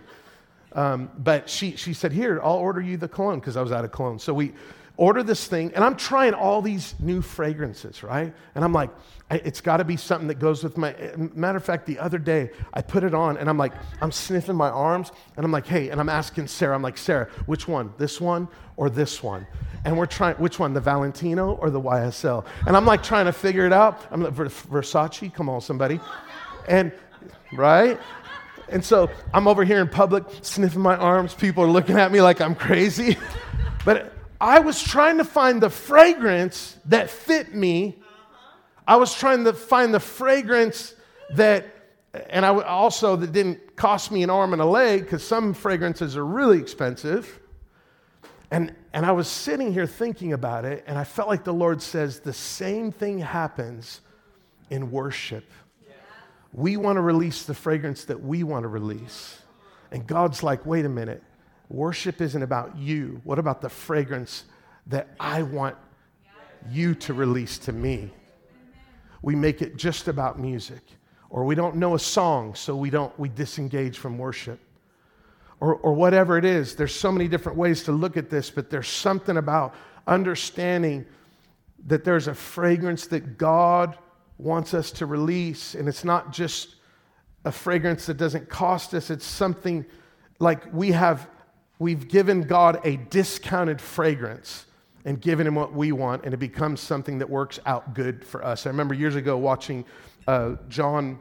Um, 0.72 1.10
but 1.18 1.50
she, 1.50 1.76
she 1.76 1.92
said, 1.92 2.12
Here, 2.12 2.40
I'll 2.42 2.54
order 2.54 2.80
you 2.80 2.96
the 2.96 3.08
cologne 3.08 3.40
because 3.40 3.56
I 3.56 3.62
was 3.62 3.72
out 3.72 3.84
of 3.84 3.92
cologne. 3.92 4.18
So 4.18 4.32
we, 4.32 4.52
order 5.00 5.22
this 5.22 5.46
thing, 5.46 5.72
and 5.74 5.82
I'm 5.82 5.96
trying 5.96 6.34
all 6.34 6.60
these 6.60 6.94
new 7.00 7.22
fragrances, 7.22 8.02
right? 8.02 8.34
And 8.54 8.62
I'm 8.62 8.74
like, 8.74 8.90
it's 9.30 9.62
got 9.62 9.78
to 9.78 9.84
be 9.84 9.96
something 9.96 10.28
that 10.28 10.38
goes 10.38 10.62
with 10.62 10.76
my. 10.76 10.94
Matter 11.16 11.56
of 11.56 11.64
fact, 11.64 11.86
the 11.86 11.98
other 11.98 12.18
day 12.18 12.50
I 12.74 12.82
put 12.82 13.02
it 13.02 13.14
on, 13.14 13.38
and 13.38 13.48
I'm 13.48 13.56
like, 13.56 13.72
I'm 14.02 14.12
sniffing 14.12 14.56
my 14.56 14.68
arms, 14.68 15.10
and 15.36 15.44
I'm 15.44 15.50
like, 15.50 15.66
hey, 15.66 15.88
and 15.88 16.00
I'm 16.00 16.10
asking 16.10 16.48
Sarah, 16.48 16.74
I'm 16.74 16.82
like, 16.82 16.98
Sarah, 16.98 17.28
which 17.46 17.66
one? 17.66 17.94
This 17.96 18.20
one 18.20 18.46
or 18.76 18.90
this 18.90 19.22
one? 19.22 19.46
And 19.86 19.96
we're 19.96 20.04
trying, 20.04 20.36
which 20.36 20.58
one, 20.58 20.74
the 20.74 20.80
Valentino 20.80 21.54
or 21.54 21.70
the 21.70 21.80
YSL? 21.80 22.44
And 22.66 22.76
I'm 22.76 22.84
like 22.84 23.02
trying 23.02 23.24
to 23.24 23.32
figure 23.32 23.64
it 23.64 23.72
out. 23.72 24.06
I'm 24.10 24.22
like, 24.22 24.34
Versace, 24.34 25.32
come 25.32 25.48
on, 25.48 25.62
somebody. 25.62 25.98
And, 26.68 26.92
right? 27.54 27.98
And 28.68 28.84
so 28.84 29.08
I'm 29.32 29.48
over 29.48 29.64
here 29.64 29.80
in 29.80 29.88
public 29.88 30.24
sniffing 30.42 30.82
my 30.82 30.96
arms. 30.96 31.32
People 31.32 31.64
are 31.64 31.70
looking 31.70 31.98
at 31.98 32.12
me 32.12 32.20
like 32.20 32.42
I'm 32.42 32.54
crazy. 32.54 33.16
but 33.86 34.12
I 34.40 34.60
was 34.60 34.82
trying 34.82 35.18
to 35.18 35.24
find 35.24 35.62
the 35.62 35.68
fragrance 35.68 36.78
that 36.86 37.10
fit 37.10 37.54
me. 37.54 38.02
I 38.86 38.96
was 38.96 39.14
trying 39.14 39.44
to 39.44 39.52
find 39.52 39.92
the 39.92 40.00
fragrance 40.00 40.94
that, 41.34 41.66
and 42.30 42.46
I 42.46 42.48
also 42.48 43.16
that 43.16 43.32
didn't 43.32 43.76
cost 43.76 44.10
me 44.10 44.22
an 44.22 44.30
arm 44.30 44.52
and 44.52 44.62
a 44.62 44.64
leg 44.64 45.02
because 45.02 45.22
some 45.24 45.52
fragrances 45.52 46.16
are 46.16 46.24
really 46.24 46.58
expensive. 46.58 47.38
And, 48.50 48.74
and 48.92 49.06
I 49.06 49.12
was 49.12 49.28
sitting 49.28 49.72
here 49.72 49.86
thinking 49.86 50.32
about 50.32 50.64
it, 50.64 50.84
and 50.86 50.98
I 50.98 51.04
felt 51.04 51.28
like 51.28 51.44
the 51.44 51.54
Lord 51.54 51.80
says 51.82 52.20
the 52.20 52.32
same 52.32 52.90
thing 52.90 53.18
happens 53.18 54.00
in 54.70 54.90
worship. 54.90 55.44
We 56.52 56.76
want 56.76 56.96
to 56.96 57.02
release 57.02 57.44
the 57.44 57.54
fragrance 57.54 58.06
that 58.06 58.20
we 58.20 58.42
want 58.42 58.64
to 58.64 58.68
release. 58.68 59.38
And 59.92 60.06
God's 60.06 60.42
like, 60.42 60.66
wait 60.66 60.84
a 60.84 60.88
minute. 60.88 61.22
Worship 61.70 62.20
isn't 62.20 62.42
about 62.42 62.76
you. 62.76 63.22
What 63.24 63.38
about 63.38 63.62
the 63.62 63.70
fragrance 63.70 64.44
that 64.88 65.08
I 65.18 65.42
want 65.42 65.76
you 66.68 66.94
to 66.94 67.14
release 67.14 67.58
to 67.58 67.72
me. 67.72 68.10
We 69.22 69.34
make 69.34 69.62
it 69.62 69.76
just 69.76 70.08
about 70.08 70.38
music. 70.38 70.82
Or 71.28 71.44
we 71.44 71.54
don't 71.54 71.76
know 71.76 71.94
a 71.94 71.98
song, 71.98 72.54
so 72.54 72.74
we 72.74 72.90
don't 72.90 73.16
we 73.18 73.28
disengage 73.28 73.98
from 73.98 74.18
worship. 74.18 74.58
Or, 75.60 75.76
or 75.76 75.92
whatever 75.92 76.38
it 76.38 76.44
is. 76.44 76.74
There's 76.74 76.94
so 76.94 77.12
many 77.12 77.28
different 77.28 77.58
ways 77.58 77.82
to 77.84 77.92
look 77.92 78.16
at 78.16 78.30
this, 78.30 78.50
but 78.50 78.70
there's 78.70 78.88
something 78.88 79.36
about 79.36 79.74
understanding 80.06 81.06
that 81.86 82.02
there's 82.02 82.28
a 82.28 82.34
fragrance 82.34 83.06
that 83.08 83.38
God 83.38 83.96
wants 84.38 84.74
us 84.74 84.90
to 84.92 85.06
release. 85.06 85.74
And 85.74 85.88
it's 85.88 86.04
not 86.04 86.32
just 86.32 86.76
a 87.44 87.52
fragrance 87.52 88.06
that 88.06 88.16
doesn't 88.16 88.48
cost 88.48 88.94
us, 88.94 89.10
it's 89.10 89.24
something 89.24 89.84
like 90.40 90.72
we 90.72 90.90
have, 90.92 91.28
we've 91.80 92.06
given 92.06 92.42
God 92.42 92.80
a 92.84 92.96
discounted 92.96 93.80
fragrance 93.80 94.66
and 95.04 95.20
given 95.20 95.46
him 95.46 95.54
what 95.56 95.72
we 95.72 95.90
want, 95.90 96.24
and 96.24 96.32
it 96.32 96.36
becomes 96.36 96.78
something 96.80 97.18
that 97.18 97.28
works 97.28 97.58
out 97.66 97.94
good 97.94 98.24
for 98.24 98.44
us. 98.44 98.66
I 98.66 98.68
remember 98.70 98.94
years 98.94 99.16
ago 99.16 99.36
watching 99.36 99.84
uh, 100.28 100.56
John 100.68 101.18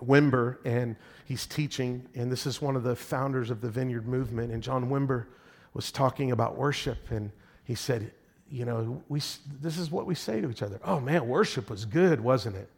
Wimber, 0.00 0.56
and 0.64 0.96
he's 1.26 1.46
teaching, 1.46 2.08
and 2.14 2.32
this 2.32 2.46
is 2.46 2.62
one 2.62 2.76
of 2.76 2.82
the 2.82 2.96
founders 2.96 3.50
of 3.50 3.60
the 3.60 3.68
Vineyard 3.68 4.08
Movement. 4.08 4.50
And 4.52 4.62
John 4.62 4.88
Wimber 4.88 5.26
was 5.74 5.92
talking 5.92 6.32
about 6.32 6.56
worship, 6.56 7.10
and 7.10 7.30
he 7.64 7.74
said, 7.74 8.10
You 8.50 8.64
know, 8.64 9.02
we, 9.10 9.20
this 9.60 9.76
is 9.76 9.90
what 9.90 10.06
we 10.06 10.14
say 10.14 10.40
to 10.40 10.50
each 10.50 10.62
other. 10.62 10.80
Oh 10.82 10.98
man, 10.98 11.28
worship 11.28 11.68
was 11.68 11.84
good, 11.84 12.22
wasn't 12.22 12.56
it? 12.56 12.70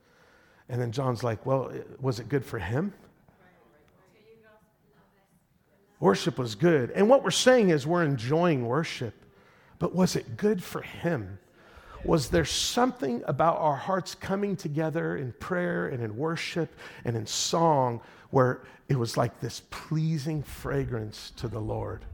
And 0.69 0.81
then 0.81 0.91
John's 0.91 1.23
like, 1.23 1.47
Well, 1.47 1.73
was 2.01 2.19
it 2.19 2.29
good 2.29 2.45
for 2.45 2.59
him? 2.59 2.93
Worship 6.03 6.37
was 6.37 6.57
good. 6.57 6.91
And 6.91 7.09
what 7.09 7.23
we're 7.23 7.31
saying 7.31 7.71
is 7.71 7.87
we're 7.87 8.03
enjoying 8.03 8.67
worship. 8.67 9.15
But 9.79 9.95
was 9.95 10.17
it 10.17 10.37
good 10.37 10.61
for 10.61 10.83
him? 10.83 11.39
Was 12.05 12.29
there 12.29 12.45
something 12.45 13.23
about 13.29 13.59
our 13.59 13.77
hearts 13.77 14.17
coming 14.17 14.57
together 14.57 15.17
in 15.17 15.33
prayer 15.35 15.87
and 15.87 16.03
in 16.03 16.17
worship 16.17 16.75
and 17.05 17.17
in 17.17 17.25
song 17.25 18.01
where 18.31 18.65
it 18.89 18.97
was 18.97 19.17
like 19.17 19.39
this 19.39 19.63
pleasing 19.71 20.43
fragrance 20.43 21.31
to 21.37 21.47
the 21.47 21.61
Lord? 21.61 22.05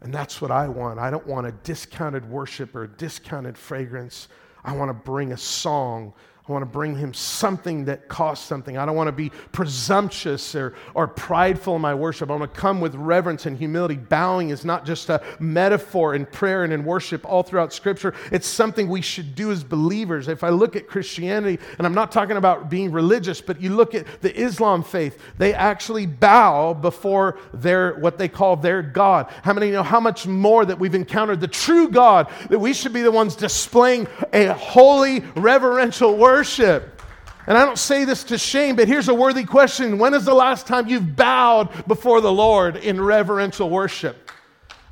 And 0.00 0.14
that's 0.14 0.40
what 0.40 0.52
I 0.52 0.68
want. 0.68 1.00
I 1.00 1.10
don't 1.10 1.26
want 1.26 1.48
a 1.48 1.52
discounted 1.64 2.24
worship 2.30 2.76
or 2.76 2.84
a 2.84 2.88
discounted 2.88 3.58
fragrance. 3.58 4.28
I 4.64 4.76
want 4.76 4.90
to 4.90 4.94
bring 4.94 5.32
a 5.32 5.36
song 5.36 6.12
I 6.48 6.52
want 6.52 6.62
to 6.62 6.66
bring 6.66 6.96
him 6.96 7.12
something 7.12 7.84
that 7.86 8.08
costs 8.08 8.46
something. 8.46 8.78
I 8.78 8.86
don't 8.86 8.96
want 8.96 9.08
to 9.08 9.12
be 9.12 9.30
presumptuous 9.52 10.54
or, 10.54 10.74
or 10.94 11.06
prideful 11.06 11.76
in 11.76 11.82
my 11.82 11.94
worship. 11.94 12.30
I 12.30 12.36
want 12.36 12.54
to 12.54 12.60
come 12.60 12.80
with 12.80 12.94
reverence 12.94 13.44
and 13.44 13.56
humility. 13.56 13.96
Bowing 13.96 14.48
is 14.48 14.64
not 14.64 14.86
just 14.86 15.10
a 15.10 15.22
metaphor 15.38 16.14
in 16.14 16.24
prayer 16.24 16.64
and 16.64 16.72
in 16.72 16.84
worship 16.84 17.26
all 17.26 17.42
throughout 17.42 17.74
Scripture, 17.74 18.14
it's 18.32 18.46
something 18.46 18.88
we 18.88 19.02
should 19.02 19.34
do 19.34 19.52
as 19.52 19.62
believers. 19.62 20.28
If 20.28 20.42
I 20.42 20.48
look 20.48 20.74
at 20.74 20.88
Christianity, 20.88 21.62
and 21.76 21.86
I'm 21.86 21.94
not 21.94 22.12
talking 22.12 22.38
about 22.38 22.70
being 22.70 22.92
religious, 22.92 23.42
but 23.42 23.60
you 23.60 23.74
look 23.74 23.94
at 23.94 24.06
the 24.22 24.34
Islam 24.34 24.82
faith, 24.82 25.18
they 25.36 25.52
actually 25.52 26.06
bow 26.06 26.72
before 26.72 27.38
their 27.52 27.94
what 27.98 28.16
they 28.16 28.28
call 28.28 28.56
their 28.56 28.80
God. 28.80 29.30
How 29.42 29.52
many 29.52 29.70
know 29.70 29.82
how 29.82 30.00
much 30.00 30.26
more 30.26 30.64
that 30.64 30.78
we've 30.78 30.94
encountered 30.94 31.40
the 31.40 31.48
true 31.48 31.90
God, 31.90 32.30
that 32.48 32.58
we 32.58 32.72
should 32.72 32.94
be 32.94 33.02
the 33.02 33.10
ones 33.10 33.36
displaying 33.36 34.08
a 34.32 34.54
holy, 34.54 35.20
reverential 35.36 36.16
worship? 36.16 36.37
Worship. 36.38 37.02
And 37.48 37.58
I 37.58 37.64
don't 37.64 37.78
say 37.78 38.04
this 38.04 38.22
to 38.24 38.38
shame, 38.38 38.76
but 38.76 38.86
here's 38.86 39.08
a 39.08 39.14
worthy 39.14 39.42
question 39.42 39.98
When 39.98 40.14
is 40.14 40.24
the 40.24 40.34
last 40.34 40.68
time 40.68 40.86
you've 40.86 41.16
bowed 41.16 41.88
before 41.88 42.20
the 42.20 42.30
Lord 42.30 42.76
in 42.76 43.00
reverential 43.00 43.68
worship? 43.68 44.30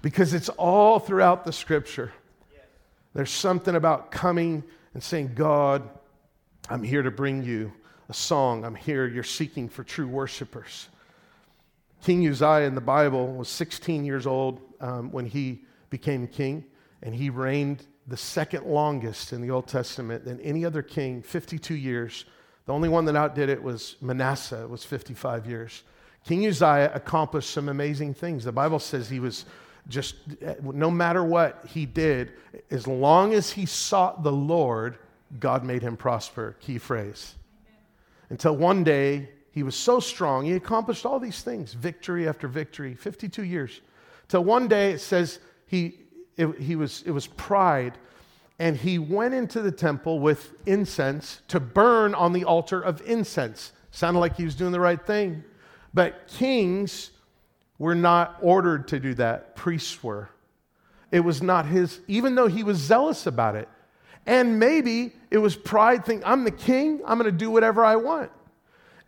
Because 0.02 0.34
it's 0.34 0.48
all 0.48 0.98
throughout 0.98 1.44
the 1.44 1.52
scripture. 1.52 2.12
There's 3.14 3.30
something 3.30 3.76
about 3.76 4.10
coming 4.10 4.64
and 4.92 5.00
saying, 5.00 5.34
God, 5.34 5.88
I'm 6.68 6.82
here 6.82 7.02
to 7.02 7.12
bring 7.12 7.44
you 7.44 7.72
a 8.08 8.14
song. 8.14 8.64
I'm 8.64 8.74
here. 8.74 9.06
You're 9.06 9.22
seeking 9.22 9.68
for 9.68 9.84
true 9.84 10.08
worshipers. 10.08 10.88
King 12.02 12.26
Uzziah 12.26 12.66
in 12.66 12.74
the 12.74 12.80
Bible 12.80 13.34
was 13.34 13.48
16 13.48 14.04
years 14.04 14.26
old 14.26 14.60
um, 14.80 15.12
when 15.12 15.26
he 15.26 15.62
became 15.90 16.26
king, 16.26 16.64
and 17.02 17.14
he 17.14 17.30
reigned 17.30 17.86
the 18.08 18.16
second 18.16 18.66
longest 18.66 19.32
in 19.32 19.40
the 19.40 19.50
Old 19.50 19.66
Testament 19.66 20.24
than 20.24 20.40
any 20.40 20.64
other 20.64 20.82
king, 20.82 21.22
52 21.22 21.74
years. 21.74 22.24
The 22.66 22.72
only 22.72 22.88
one 22.88 23.04
that 23.06 23.16
outdid 23.16 23.48
it 23.48 23.62
was 23.62 23.96
Manasseh, 24.00 24.62
it 24.62 24.70
was 24.70 24.84
55 24.84 25.46
years. 25.46 25.82
King 26.24 26.46
Uzziah 26.46 26.90
accomplished 26.94 27.50
some 27.50 27.68
amazing 27.68 28.14
things. 28.14 28.44
The 28.44 28.52
Bible 28.52 28.78
says 28.78 29.08
he 29.08 29.20
was 29.20 29.44
just, 29.88 30.16
no 30.62 30.90
matter 30.90 31.22
what 31.22 31.64
he 31.68 31.86
did, 31.86 32.32
as 32.70 32.86
long 32.86 33.34
as 33.34 33.50
he 33.50 33.66
sought 33.66 34.22
the 34.22 34.32
Lord, 34.32 34.98
God 35.38 35.64
made 35.64 35.82
him 35.82 35.96
prosper. 35.96 36.56
Key 36.60 36.78
phrase. 36.78 37.34
Until 38.30 38.56
one 38.56 38.82
day, 38.82 39.28
he 39.52 39.62
was 39.62 39.76
so 39.76 40.00
strong, 40.00 40.44
he 40.44 40.52
accomplished 40.52 41.06
all 41.06 41.18
these 41.18 41.42
things, 41.42 41.72
victory 41.72 42.28
after 42.28 42.48
victory, 42.48 42.94
52 42.94 43.44
years. 43.44 43.80
Till 44.28 44.44
one 44.44 44.68
day, 44.68 44.92
it 44.92 45.00
says 45.00 45.38
he 45.66 46.00
it, 46.36 46.58
he 46.58 46.76
was, 46.76 47.02
it 47.06 47.10
was 47.10 47.26
pride. 47.26 47.98
And 48.58 48.76
he 48.76 48.98
went 48.98 49.34
into 49.34 49.60
the 49.60 49.72
temple 49.72 50.20
with 50.20 50.54
incense 50.66 51.42
to 51.48 51.60
burn 51.60 52.14
on 52.14 52.32
the 52.32 52.44
altar 52.44 52.80
of 52.80 53.02
incense. 53.06 53.72
Sounded 53.90 54.20
like 54.20 54.36
he 54.36 54.44
was 54.44 54.54
doing 54.54 54.72
the 54.72 54.80
right 54.80 55.04
thing. 55.04 55.44
But 55.92 56.28
kings 56.28 57.10
were 57.78 57.94
not 57.94 58.38
ordered 58.40 58.88
to 58.88 59.00
do 59.00 59.14
that, 59.14 59.56
priests 59.56 60.02
were. 60.02 60.30
It 61.12 61.20
was 61.20 61.42
not 61.42 61.66
his, 61.66 62.00
even 62.08 62.34
though 62.34 62.48
he 62.48 62.62
was 62.62 62.78
zealous 62.78 63.26
about 63.26 63.54
it. 63.54 63.68
And 64.26 64.58
maybe 64.58 65.12
it 65.30 65.38
was 65.38 65.54
pride, 65.54 66.04
think, 66.04 66.22
I'm 66.26 66.44
the 66.44 66.50
king, 66.50 67.00
I'm 67.06 67.18
going 67.18 67.30
to 67.30 67.36
do 67.36 67.50
whatever 67.50 67.84
I 67.84 67.96
want. 67.96 68.30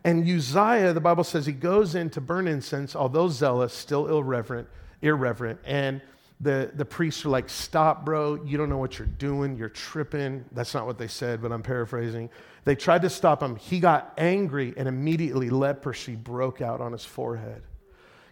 And 0.05 0.27
Uzziah, 0.27 0.93
the 0.93 1.01
Bible 1.01 1.25
says 1.25 1.45
he 1.45 1.51
goes 1.51 1.93
in 1.93 2.09
to 2.11 2.21
burn 2.21 2.47
incense, 2.47 2.95
although 2.95 3.27
zealous, 3.27 3.73
still 3.73 4.07
irreverent, 4.07 4.67
irreverent. 5.01 5.59
And 5.65 6.01
the, 6.41 6.71
the 6.73 6.85
priests 6.85 7.25
are 7.25 7.29
like, 7.29 7.49
Stop, 7.49 8.05
bro. 8.05 8.43
You 8.43 8.57
don't 8.57 8.69
know 8.69 8.77
what 8.77 8.97
you're 8.97 9.07
doing. 9.07 9.57
You're 9.57 9.69
tripping. 9.69 10.45
That's 10.51 10.73
not 10.73 10.85
what 10.85 10.97
they 10.97 11.07
said, 11.07 11.41
but 11.41 11.51
I'm 11.51 11.63
paraphrasing. 11.63 12.29
They 12.65 12.75
tried 12.75 13.01
to 13.01 13.09
stop 13.09 13.41
him. 13.41 13.55
He 13.55 13.79
got 13.79 14.13
angry, 14.17 14.73
and 14.77 14.87
immediately 14.87 15.49
leprosy 15.49 16.15
broke 16.15 16.61
out 16.61 16.81
on 16.81 16.91
his 16.91 17.05
forehead. 17.05 17.63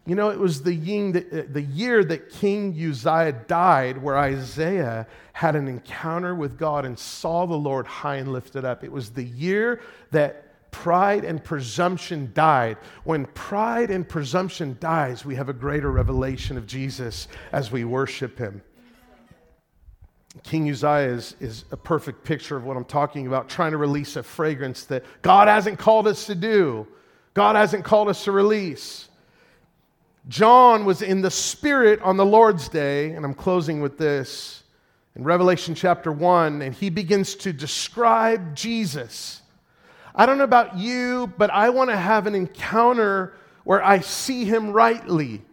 You 0.06 0.15
know, 0.15 0.30
it 0.30 0.39
was 0.39 0.63
the, 0.63 0.72
uh, 0.74 1.52
the 1.52 1.62
year 1.62 2.02
that 2.02 2.30
King 2.30 2.74
Uzziah 2.74 3.34
died 3.48 4.02
where 4.02 4.17
Isaiah 4.17 5.06
had 5.34 5.58
an 5.58 5.67
encounter 5.67 6.34
with 6.34 6.58
God 6.58 6.86
and 6.86 6.98
saw 6.98 7.46
the 7.46 7.58
Lord 7.58 7.86
high 7.86 8.15
and 8.15 8.32
lifted 8.32 8.63
up. 8.63 8.86
It 8.86 8.91
was 8.91 9.10
the 9.10 9.26
year 9.26 9.82
that 10.12 10.46
pride 10.71 11.23
and 11.23 11.43
presumption 11.43 12.32
died. 12.34 12.77
When 13.03 13.25
pride 13.27 13.91
and 13.91 14.08
presumption 14.08 14.77
dies, 14.80 15.25
we 15.25 15.36
have 15.36 15.49
a 15.49 15.53
greater 15.53 15.91
revelation 15.91 16.58
of 16.58 16.67
Jesus 16.67 17.27
as 17.51 17.71
we 17.71 17.84
worship 17.84 18.38
him. 18.38 18.62
King 20.43 20.69
Uzziah 20.69 21.10
is, 21.10 21.36
is 21.39 21.65
a 21.71 21.77
perfect 21.77 22.23
picture 22.23 22.56
of 22.56 22.63
what 22.63 22.77
I'm 22.77 22.86
talking 22.86 23.27
about, 23.27 23.49
trying 23.49 23.71
to 23.71 23.77
release 23.77 24.15
a 24.15 24.23
fragrance 24.23 24.86
that 24.86 25.03
God 25.21 25.47
hasn't 25.47 25.80
called 25.80 26.08
us 26.08 26.25
to 26.27 26.36
do, 26.36 26.88
God 27.34 27.56
hasn't 27.56 27.84
called 27.84 28.10
us 28.10 28.23
to 28.25 28.32
release. 28.32 29.10
John 30.27 30.84
was 30.84 31.01
in 31.01 31.21
the 31.21 31.32
Spirit 31.32 32.01
on 32.01 32.17
the 32.17 32.25
Lord's 32.25 32.67
day, 32.67 33.12
and 33.12 33.23
I'm 33.23 33.34
closing 33.34 33.82
with 33.82 33.97
this 33.97 34.63
in 35.15 35.23
Revelation 35.23 35.73
chapter 35.73 36.12
1, 36.12 36.62
and 36.62 36.75
he 36.75 36.89
begins 36.89 37.36
to 37.36 37.53
describe 37.53 38.53
Jesus 38.56 39.41
I 40.17 40.25
don't 40.25 40.39
know 40.39 40.43
about 40.43 40.75
you, 40.75 41.32
but 41.38 41.51
I 41.51 41.69
want 41.69 41.91
to 41.91 41.95
have 41.95 42.25
an 42.25 42.34
encounter 42.34 43.36
where 43.65 43.86
I 43.86 43.99
see 43.99 44.45
him 44.45 44.71
rightly. 44.71 45.43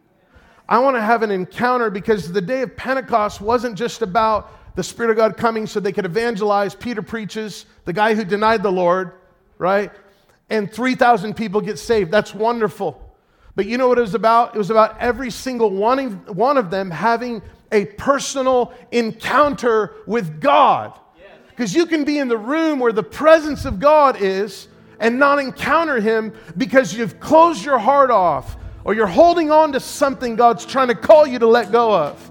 I 0.67 0.79
want 0.79 0.97
to 0.97 1.03
have 1.03 1.23
an 1.23 1.31
encounter 1.31 1.91
because 1.91 2.33
the 2.33 2.41
day 2.41 2.63
of 2.63 2.75
Pentecost 2.75 3.43
wasn't 3.43 3.77
just 3.77 4.01
about 4.01 4.75
the 4.75 4.83
Spirit 4.83 5.11
of 5.11 5.17
God 5.19 5.37
coming 5.37 5.67
so 5.67 5.81
they 5.81 5.93
could 5.93 6.07
evangelize. 6.07 6.75
Peter 6.75 7.03
preaches, 7.03 7.67
the 7.85 7.93
guy 7.93 8.15
who 8.15 8.25
denied 8.25 8.63
the 8.63 8.73
Lord, 8.73 9.13
right? 9.59 9.93
And 10.49 10.73
3,000 10.73 11.35
people 11.35 11.61
get 11.61 11.79
saved. 11.79 12.11
That's 12.11 12.35
wonderful. 12.35 13.01
But 13.57 13.67
you 13.67 13.77
know 13.77 13.89
what 13.89 13.99
it 13.99 14.01
was 14.03 14.15
about? 14.15 14.55
It 14.55 14.59
was 14.59 14.71
about 14.71 14.99
every 14.99 15.31
single 15.31 15.71
one, 15.71 16.57
of 16.57 16.71
them 16.71 16.91
having 16.91 17.43
a 17.71 17.85
personal 17.85 18.73
encounter 18.91 19.93
with 20.07 20.41
God. 20.41 20.99
Because 21.55 21.75
you 21.75 21.87
can 21.87 22.05
be 22.05 22.19
in 22.19 22.27
the 22.27 22.37
room 22.37 22.81
where 22.81 22.93
the 22.93 23.03
presence 23.03 23.65
of 23.65 23.79
God 23.79 24.21
is 24.21 24.67
and 24.99 25.19
not 25.19 25.39
encounter 25.39 26.01
Him 26.01 26.33
because 26.57 26.95
you've 26.95 27.21
closed 27.21 27.65
your 27.65 27.79
heart 27.79 28.11
off 28.11 28.57
or 28.83 28.95
you're 28.95 29.07
holding 29.07 29.51
on 29.53 29.73
to 29.73 29.81
something 29.81 30.35
God's 30.35 30.67
trying 30.67 30.89
to 30.89 30.95
call 30.95 31.27
you 31.27 31.39
to 31.39 31.47
let 31.47 31.71
go 31.71 31.95
of. 31.95 32.31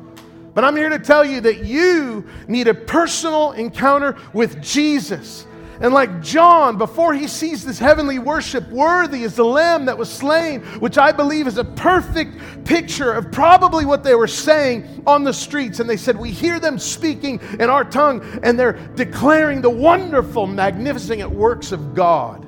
But 0.54 0.66
I'm 0.66 0.76
here 0.76 0.90
to 0.90 1.00
tell 1.00 1.24
you 1.24 1.42
that 1.42 1.66
you 1.66 2.28
need 2.48 2.68
a 2.68 2.74
personal 2.74 3.54
encounter 3.54 4.18
with 4.34 4.62
Jesus. 4.62 5.48
And 5.82 5.94
like 5.94 6.22
John, 6.22 6.78
before 6.78 7.14
he 7.14 7.28
sees 7.28 7.66
this 7.66 7.80
heavenly 7.80 8.20
worship, 8.20 8.68
worthy 8.70 9.24
is 9.24 9.36
the 9.36 9.46
lamb 9.46 9.86
that 9.86 9.98
was 9.98 10.12
slain, 10.12 10.62
which 10.80 10.98
I 10.98 11.12
believe 11.12 11.48
is 11.48 11.58
a 11.58 11.64
perfect 11.64 12.66
picture 12.66 13.12
of 13.12 13.32
probably 13.32 13.86
what 13.86 14.04
they 14.04 14.16
were 14.16 14.28
saying 14.28 15.04
on 15.08 15.24
the 15.24 15.34
streets. 15.34 15.80
And 15.80 15.90
they 15.90 15.98
said, 15.98 16.18
We 16.18 16.32
hear 16.32 16.60
them 16.60 16.78
speaking 16.78 17.40
in 17.60 17.70
our 17.70 17.84
tongue, 17.84 18.22
and 18.44 18.58
they're 18.58 18.74
declaring 18.96 19.62
the 19.62 19.70
wonderful, 19.70 20.48
magnificent 20.48 21.30
works 21.30 21.72
of 21.72 21.96
God. 21.96 22.46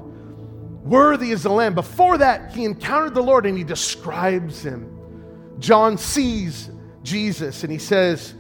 Worthy 0.86 1.32
is 1.32 1.44
the 1.44 1.50
lamb. 1.50 1.74
Before 1.74 2.18
that, 2.20 2.52
he 2.54 2.64
encountered 2.64 3.16
the 3.16 3.24
Lord 3.24 3.48
and 3.48 3.58
he 3.58 3.64
describes 3.64 4.64
him. 4.64 4.92
John 5.58 5.98
sees 5.98 6.70
Jesus 7.02 7.64
and 7.64 7.72
he 7.72 7.80
says 7.80 8.36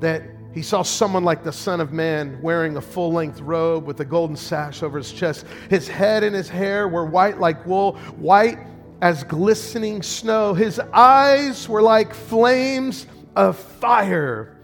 that 0.00 0.22
he 0.54 0.62
saw 0.62 0.82
someone 0.82 1.24
like 1.24 1.44
the 1.44 1.52
Son 1.52 1.80
of 1.80 1.92
Man 1.92 2.38
wearing 2.42 2.76
a 2.76 2.80
full 2.80 3.12
length 3.12 3.40
robe 3.40 3.86
with 3.86 4.00
a 4.00 4.04
golden 4.04 4.36
sash 4.36 4.82
over 4.82 4.98
his 4.98 5.12
chest. 5.12 5.46
His 5.70 5.88
head 5.88 6.22
and 6.22 6.34
his 6.34 6.48
hair 6.48 6.88
were 6.88 7.06
white 7.06 7.38
like 7.38 7.64
wool, 7.64 7.96
white 8.16 8.58
as 9.00 9.24
glistening 9.24 10.02
snow. 10.02 10.52
His 10.52 10.78
eyes 10.92 11.68
were 11.68 11.82
like 11.82 12.12
flames 12.12 13.06
of 13.34 13.58
fire. 13.58 14.58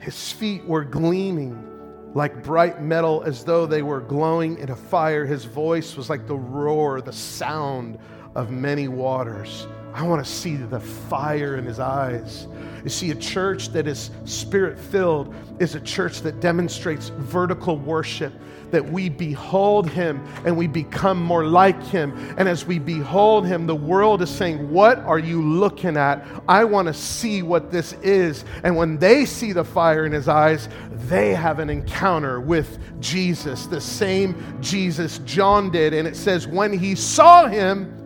His 0.00 0.32
feet 0.32 0.64
were 0.64 0.84
gleaming 0.84 1.66
like 2.14 2.42
bright 2.42 2.82
metal 2.82 3.22
as 3.22 3.44
though 3.44 3.66
they 3.66 3.82
were 3.82 4.00
glowing 4.00 4.58
in 4.58 4.70
a 4.70 4.76
fire. 4.76 5.24
His 5.24 5.44
voice 5.44 5.96
was 5.96 6.10
like 6.10 6.26
the 6.26 6.36
roar, 6.36 7.00
the 7.00 7.12
sound 7.12 7.98
of 8.34 8.50
many 8.50 8.88
waters. 8.88 9.66
I 9.92 10.02
want 10.04 10.24
to 10.24 10.30
see 10.30 10.56
the 10.56 10.80
fire 10.80 11.56
in 11.56 11.64
his 11.64 11.80
eyes. 11.80 12.46
You 12.84 12.90
see, 12.90 13.10
a 13.10 13.14
church 13.14 13.70
that 13.70 13.86
is 13.86 14.10
spirit 14.24 14.78
filled 14.78 15.34
is 15.58 15.74
a 15.74 15.80
church 15.80 16.20
that 16.22 16.40
demonstrates 16.40 17.08
vertical 17.08 17.76
worship, 17.76 18.32
that 18.70 18.88
we 18.88 19.08
behold 19.08 19.90
him 19.90 20.24
and 20.44 20.56
we 20.56 20.66
become 20.66 21.22
more 21.22 21.44
like 21.44 21.82
him. 21.82 22.12
And 22.38 22.48
as 22.48 22.64
we 22.64 22.78
behold 22.78 23.46
him, 23.46 23.66
the 23.66 23.76
world 23.76 24.22
is 24.22 24.30
saying, 24.30 24.70
What 24.70 24.98
are 25.00 25.18
you 25.18 25.42
looking 25.42 25.96
at? 25.96 26.24
I 26.48 26.64
want 26.64 26.88
to 26.88 26.94
see 26.94 27.42
what 27.42 27.70
this 27.70 27.92
is. 27.94 28.44
And 28.62 28.76
when 28.76 28.98
they 28.98 29.26
see 29.26 29.52
the 29.52 29.64
fire 29.64 30.06
in 30.06 30.12
his 30.12 30.28
eyes, 30.28 30.68
they 30.90 31.34
have 31.34 31.58
an 31.58 31.68
encounter 31.68 32.40
with 32.40 32.78
Jesus, 33.00 33.66
the 33.66 33.80
same 33.80 34.58
Jesus 34.62 35.18
John 35.18 35.70
did. 35.70 35.92
And 35.92 36.06
it 36.06 36.16
says, 36.16 36.46
When 36.46 36.72
he 36.72 36.94
saw 36.94 37.46
him, 37.46 37.99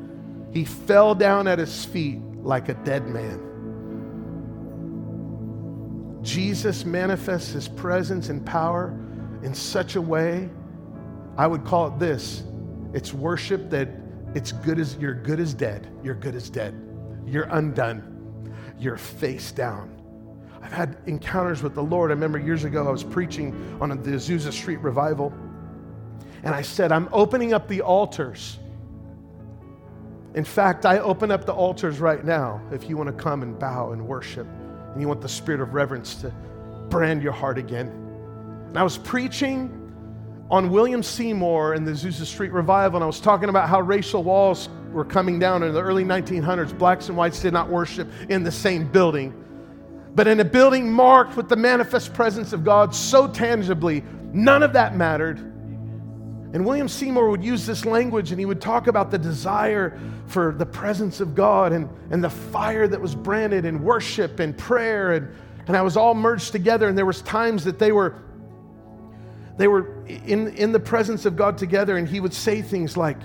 he 0.54 0.64
fell 0.64 1.14
down 1.16 1.48
at 1.48 1.58
his 1.58 1.84
feet 1.84 2.20
like 2.36 2.68
a 2.68 2.74
dead 2.74 3.06
man. 3.08 3.50
Jesus 6.22 6.84
manifests 6.84 7.52
his 7.52 7.68
presence 7.68 8.28
and 8.28 8.46
power 8.46 8.96
in 9.42 9.52
such 9.52 9.96
a 9.96 10.00
way, 10.00 10.48
I 11.36 11.48
would 11.48 11.64
call 11.64 11.88
it 11.88 11.98
this 11.98 12.44
it's 12.94 13.12
worship 13.12 13.68
that 13.70 13.88
it's 14.34 14.52
good 14.52 14.78
as 14.78 14.96
you're 14.96 15.14
good 15.14 15.40
as 15.40 15.52
dead. 15.52 15.88
You're 16.02 16.14
good 16.14 16.36
as 16.36 16.48
dead. 16.48 16.74
You're 17.26 17.48
undone. 17.50 18.54
You're 18.78 18.96
face 18.96 19.50
down. 19.50 19.90
I've 20.62 20.72
had 20.72 20.96
encounters 21.06 21.62
with 21.62 21.74
the 21.74 21.82
Lord. 21.82 22.10
I 22.10 22.14
remember 22.14 22.38
years 22.38 22.64
ago 22.64 22.86
I 22.86 22.90
was 22.90 23.04
preaching 23.04 23.76
on 23.80 23.88
the 23.90 23.96
Azusa 23.96 24.52
Street 24.52 24.78
revival, 24.78 25.32
and 26.42 26.54
I 26.54 26.62
said, 26.62 26.92
I'm 26.92 27.08
opening 27.12 27.52
up 27.52 27.68
the 27.68 27.82
altars 27.82 28.58
in 30.34 30.44
fact, 30.44 30.84
I 30.84 30.98
open 30.98 31.30
up 31.30 31.46
the 31.46 31.52
altars 31.52 32.00
right 32.00 32.24
now 32.24 32.60
if 32.72 32.88
you 32.88 32.96
want 32.96 33.06
to 33.06 33.12
come 33.12 33.42
and 33.42 33.56
bow 33.56 33.92
and 33.92 34.06
worship 34.06 34.48
and 34.92 35.00
you 35.00 35.06
want 35.06 35.20
the 35.20 35.28
spirit 35.28 35.60
of 35.60 35.74
reverence 35.74 36.16
to 36.16 36.32
brand 36.88 37.22
your 37.22 37.32
heart 37.32 37.56
again. 37.56 37.88
And 38.68 38.76
I 38.76 38.82
was 38.82 38.98
preaching 38.98 39.80
on 40.50 40.70
William 40.70 41.02
Seymour 41.02 41.74
in 41.74 41.84
the 41.84 41.92
Azusa 41.92 42.24
Street 42.24 42.52
Revival, 42.52 42.96
and 42.96 43.04
I 43.04 43.06
was 43.06 43.20
talking 43.20 43.48
about 43.48 43.68
how 43.68 43.80
racial 43.80 44.24
walls 44.24 44.68
were 44.92 45.04
coming 45.04 45.38
down 45.38 45.62
in 45.62 45.72
the 45.72 45.80
early 45.80 46.04
1900s. 46.04 46.76
Blacks 46.76 47.08
and 47.08 47.16
whites 47.16 47.40
did 47.40 47.52
not 47.52 47.68
worship 47.68 48.08
in 48.28 48.42
the 48.42 48.52
same 48.52 48.90
building, 48.90 49.32
but 50.16 50.26
in 50.26 50.40
a 50.40 50.44
building 50.44 50.92
marked 50.92 51.36
with 51.36 51.48
the 51.48 51.56
manifest 51.56 52.12
presence 52.12 52.52
of 52.52 52.64
God 52.64 52.94
so 52.94 53.28
tangibly, 53.28 54.02
none 54.32 54.64
of 54.64 54.72
that 54.72 54.96
mattered. 54.96 55.53
And 56.54 56.64
William 56.64 56.88
Seymour 56.88 57.28
would 57.30 57.44
use 57.44 57.66
this 57.66 57.84
language 57.84 58.30
and 58.30 58.38
he 58.38 58.46
would 58.46 58.60
talk 58.60 58.86
about 58.86 59.10
the 59.10 59.18
desire 59.18 59.98
for 60.28 60.54
the 60.56 60.64
presence 60.64 61.20
of 61.20 61.34
God 61.34 61.72
and, 61.72 61.90
and 62.10 62.22
the 62.22 62.30
fire 62.30 62.86
that 62.86 63.00
was 63.00 63.14
branded 63.14 63.64
in 63.64 63.82
worship 63.82 64.38
and 64.38 64.56
prayer. 64.56 65.12
And, 65.12 65.28
and 65.66 65.76
I 65.76 65.82
was 65.82 65.96
all 65.96 66.14
merged 66.14 66.52
together. 66.52 66.88
And 66.88 66.96
there 66.96 67.06
was 67.06 67.22
times 67.22 67.64
that 67.64 67.78
they 67.78 67.90
were 67.90 68.22
they 69.56 69.68
were 69.68 70.04
in, 70.06 70.48
in 70.56 70.72
the 70.72 70.80
presence 70.80 71.26
of 71.26 71.36
God 71.36 71.56
together, 71.56 71.96
and 71.96 72.08
he 72.08 72.20
would 72.20 72.34
say 72.34 72.60
things 72.62 72.96
like, 72.96 73.18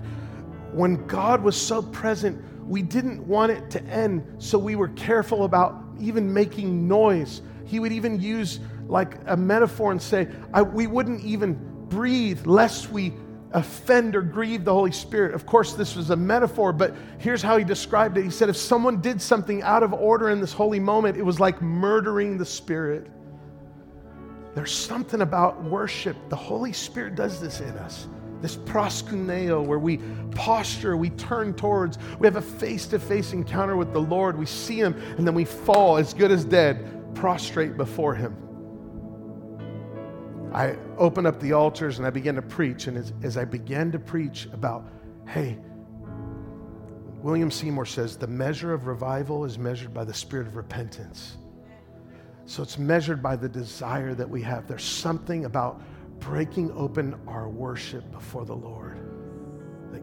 When 0.72 1.06
God 1.08 1.42
was 1.42 1.60
so 1.60 1.82
present, 1.82 2.44
we 2.68 2.82
didn't 2.82 3.28
want 3.28 3.52
it 3.52 3.70
to 3.72 3.84
end, 3.86 4.24
so 4.38 4.60
we 4.60 4.76
were 4.76 4.90
careful 4.90 5.44
about 5.44 5.82
even 6.00 6.32
making 6.32 6.88
noise. 6.88 7.42
He 7.66 7.80
would 7.80 7.92
even 7.92 8.20
use 8.20 8.60
like 8.88 9.18
a 9.26 9.36
metaphor 9.36 9.92
and 9.92 10.02
say, 10.02 10.28
We 10.74 10.88
wouldn't 10.88 11.24
even 11.24 11.79
breathe 11.90 12.46
lest 12.46 12.92
we 12.92 13.14
offend 13.52 14.16
or 14.16 14.22
grieve 14.22 14.64
the 14.64 14.74
Holy 14.74 14.92
Spirit. 14.92 15.34
Of 15.34 15.46
course, 15.46 15.74
this 15.74 15.96
was 15.96 16.12
a 16.12 16.16
metaphor, 16.16 16.72
but 16.72 16.94
here's 17.18 17.42
how 17.42 17.58
he 17.58 17.64
described 17.64 18.18
it. 18.18 18.24
He 18.24 18.30
said, 18.30 18.50
if 18.50 18.58
someone 18.58 19.02
did 19.02 19.22
something 19.22 19.64
out 19.64 19.82
of 19.82 19.94
order 19.94 20.30
in 20.30 20.40
this 20.40 20.54
holy 20.54 20.80
moment, 20.80 21.18
it 21.18 21.24
was 21.24 21.40
like 21.40 21.62
murdering 21.62 22.38
the 22.38 22.46
Spirit. 22.46 23.10
There's 24.56 24.72
something 24.72 25.22
about 25.22 25.64
worship. 25.64 26.16
The 26.30 26.36
Holy 26.36 26.74
Spirit 26.74 27.16
does 27.16 27.42
this 27.42 27.60
in 27.60 27.78
us. 27.78 28.08
This 28.42 28.56
proskuneo, 28.56 29.66
where 29.66 29.80
we 29.80 29.98
posture, 30.32 30.96
we 30.96 31.10
turn 31.12 31.54
towards, 31.54 31.98
we 32.20 32.28
have 32.28 32.38
a 32.38 32.42
face 32.42 32.86
to 32.88 33.00
face 33.00 33.34
encounter 33.34 33.76
with 33.76 33.94
the 33.94 34.02
Lord. 34.02 34.38
We 34.38 34.46
see 34.46 34.80
Him, 34.80 34.94
and 35.18 35.28
then 35.28 35.34
we 35.36 35.44
fall 35.44 35.98
as 35.98 36.14
good 36.14 36.32
as 36.32 36.46
dead, 36.46 37.16
prostrate 37.16 37.78
before 37.78 38.16
Him. 38.16 38.36
I 40.54 40.78
open 40.98 41.26
up 41.26 41.40
the 41.40 41.54
altars 41.54 41.98
and 41.98 42.08
I 42.08 42.10
begin 42.10 42.36
to 42.36 42.42
preach. 42.42 42.88
And 42.88 42.98
as, 42.98 43.14
as 43.24 43.38
I 43.38 43.46
began 43.46 43.92
to 43.92 44.00
preach 44.00 44.48
about, 44.52 44.88
hey, 45.28 45.58
William 47.22 47.52
Seymour 47.52 47.86
says 47.86 48.18
the 48.18 48.28
measure 48.28 48.74
of 48.74 48.88
revival 48.88 49.46
is 49.46 49.60
measured 49.60 49.94
by 49.94 50.06
the 50.06 50.14
spirit 50.14 50.48
of 50.48 50.56
repentance. 50.56 51.38
So 52.46 52.64
it's 52.64 52.80
measured 52.80 53.22
by 53.22 53.36
the 53.36 53.50
desire 53.50 54.16
that 54.16 54.28
we 54.28 54.42
have. 54.42 54.68
There's 54.68 54.84
something 54.84 55.46
about 55.46 55.82
breaking 56.20 56.72
open 56.72 57.16
our 57.28 57.48
worship 57.48 58.10
before 58.12 58.46
the 58.46 58.56
Lord. 58.56 58.98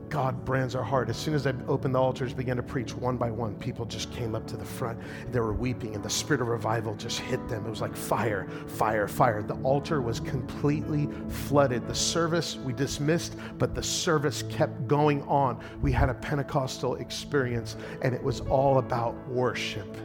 God 0.08 0.44
brands 0.44 0.74
our 0.74 0.82
heart. 0.82 1.08
As 1.08 1.16
soon 1.16 1.34
as 1.34 1.46
I 1.46 1.54
opened 1.68 1.94
the 1.94 2.00
altars, 2.00 2.32
began 2.32 2.56
to 2.56 2.62
preach 2.62 2.94
one 2.94 3.16
by 3.16 3.30
one, 3.30 3.54
people 3.56 3.84
just 3.84 4.12
came 4.12 4.34
up 4.34 4.46
to 4.46 4.56
the 4.56 4.64
front. 4.64 4.98
They 5.32 5.40
were 5.40 5.52
weeping, 5.52 5.94
and 5.94 6.02
the 6.02 6.10
spirit 6.10 6.40
of 6.40 6.48
revival 6.48 6.94
just 6.94 7.18
hit 7.18 7.46
them. 7.48 7.66
It 7.66 7.70
was 7.70 7.80
like 7.80 7.96
fire, 7.96 8.48
fire, 8.66 9.08
fire. 9.08 9.42
The 9.42 9.56
altar 9.62 10.00
was 10.00 10.20
completely 10.20 11.08
flooded. 11.28 11.86
The 11.88 11.94
service 11.94 12.56
we 12.56 12.72
dismissed, 12.72 13.36
but 13.58 13.74
the 13.74 13.82
service 13.82 14.42
kept 14.48 14.86
going 14.86 15.22
on. 15.22 15.60
We 15.82 15.92
had 15.92 16.08
a 16.08 16.14
Pentecostal 16.14 16.96
experience, 16.96 17.76
and 18.02 18.14
it 18.14 18.22
was 18.22 18.40
all 18.40 18.78
about 18.78 19.14
worship. 19.28 19.96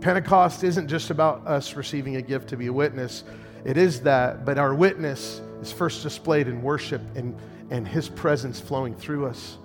Pentecost 0.00 0.64
isn't 0.64 0.88
just 0.88 1.10
about 1.10 1.46
us 1.46 1.74
receiving 1.74 2.16
a 2.16 2.22
gift 2.22 2.48
to 2.48 2.56
be 2.56 2.68
a 2.68 2.72
witness. 2.72 3.24
It 3.64 3.76
is 3.76 4.00
that, 4.02 4.46
but 4.46 4.56
our 4.56 4.74
witness 4.74 5.42
is 5.60 5.70
first 5.70 6.02
displayed 6.02 6.48
in 6.48 6.62
worship 6.62 7.02
and 7.14 7.36
and 7.70 7.86
His 7.86 8.08
presence 8.08 8.60
flowing 8.60 8.94
through 8.94 9.26
us. 9.26 9.58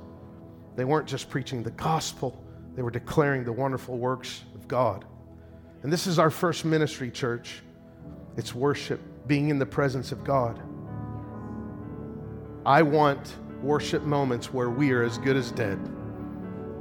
They 0.76 0.86
weren't 0.86 1.08
just 1.08 1.30
preaching 1.30 1.64
the 1.64 1.72
gospel, 1.72 2.42
they 2.76 2.82
were 2.82 2.92
declaring 2.92 3.44
the 3.44 3.54
wonderful 3.54 3.98
works 3.98 4.44
of 4.54 4.68
God. 4.68 5.06
And 5.84 5.92
this 5.92 6.08
is 6.08 6.20
our 6.20 6.30
first 6.30 6.66
ministry, 6.66 7.12
church. 7.12 7.62
It's 8.38 8.54
worship, 8.54 9.00
being 9.28 9.50
in 9.50 9.60
the 9.60 9.66
presence 9.66 10.12
of 10.12 10.24
God. 10.24 10.62
I 12.66 12.82
want 12.82 13.36
worship 13.62 14.04
moments 14.04 14.52
where 14.52 14.70
we 14.70 14.92
are 14.92 15.04
as 15.04 15.18
good 15.18 15.38
as 15.38 15.52
dead. 15.52 15.80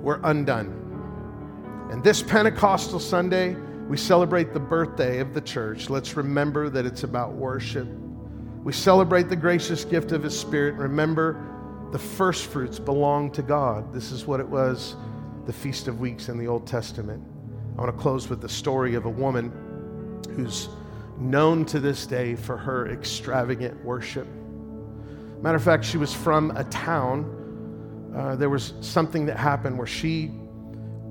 We're 0.03 0.21
undone. 0.25 0.81
And 1.91 2.03
this 2.03 2.23
Pentecostal 2.23 2.99
Sunday, 2.99 3.55
we 3.89 3.97
celebrate 3.97 4.53
the 4.53 4.61
birthday 4.61 5.21
of 5.21 5.35
the 5.35 5.41
church. 5.41 5.91
Let's 5.91 6.17
remember 6.17 6.69
that 6.71 6.87
it's 6.87 7.05
about 7.05 7.35
worship. 7.35 7.87
We 8.65 8.73
celebrate 8.73 9.29
the 9.29 9.37
gracious 9.37 9.85
gift 9.85 10.13
of 10.13 10.23
His 10.23 10.39
Spirit. 10.39 10.77
Remember, 10.77 11.39
the 11.93 11.99
first 11.99 12.47
fruits 12.47 12.79
belong 12.79 13.31
to 13.33 13.43
God. 13.43 13.93
This 13.93 14.11
is 14.11 14.27
what 14.27 14.41
it 14.41 14.49
was 14.49 14.97
the 15.45 15.53
Feast 15.53 15.87
of 15.87 16.01
Weeks 16.01 16.31
in 16.31 16.39
the 16.39 16.47
Old 16.47 16.67
Testament. 16.67 17.23
I 17.77 17.83
want 17.83 17.95
to 17.95 18.03
close 18.03 18.31
with 18.31 18.41
the 18.41 18.49
story 18.49 18.95
of 18.95 19.05
a 19.05 19.11
woman 19.11 19.53
who's 20.35 20.71
known 21.19 21.67
to 21.67 21.79
this 21.79 22.07
day 22.07 22.37
for 22.37 22.57
her 22.57 22.89
extravagant 22.89 23.85
worship. 23.85 24.27
Matter 25.43 25.57
of 25.57 25.63
fact, 25.63 25.85
she 25.85 25.99
was 25.99 26.15
from 26.15 26.51
a 26.57 26.65
town. 26.65 28.13
Uh, 28.17 28.35
there 28.35 28.49
was 28.49 28.73
something 28.81 29.27
that 29.27 29.37
happened 29.37 29.77
where 29.77 29.87
she, 29.87 30.31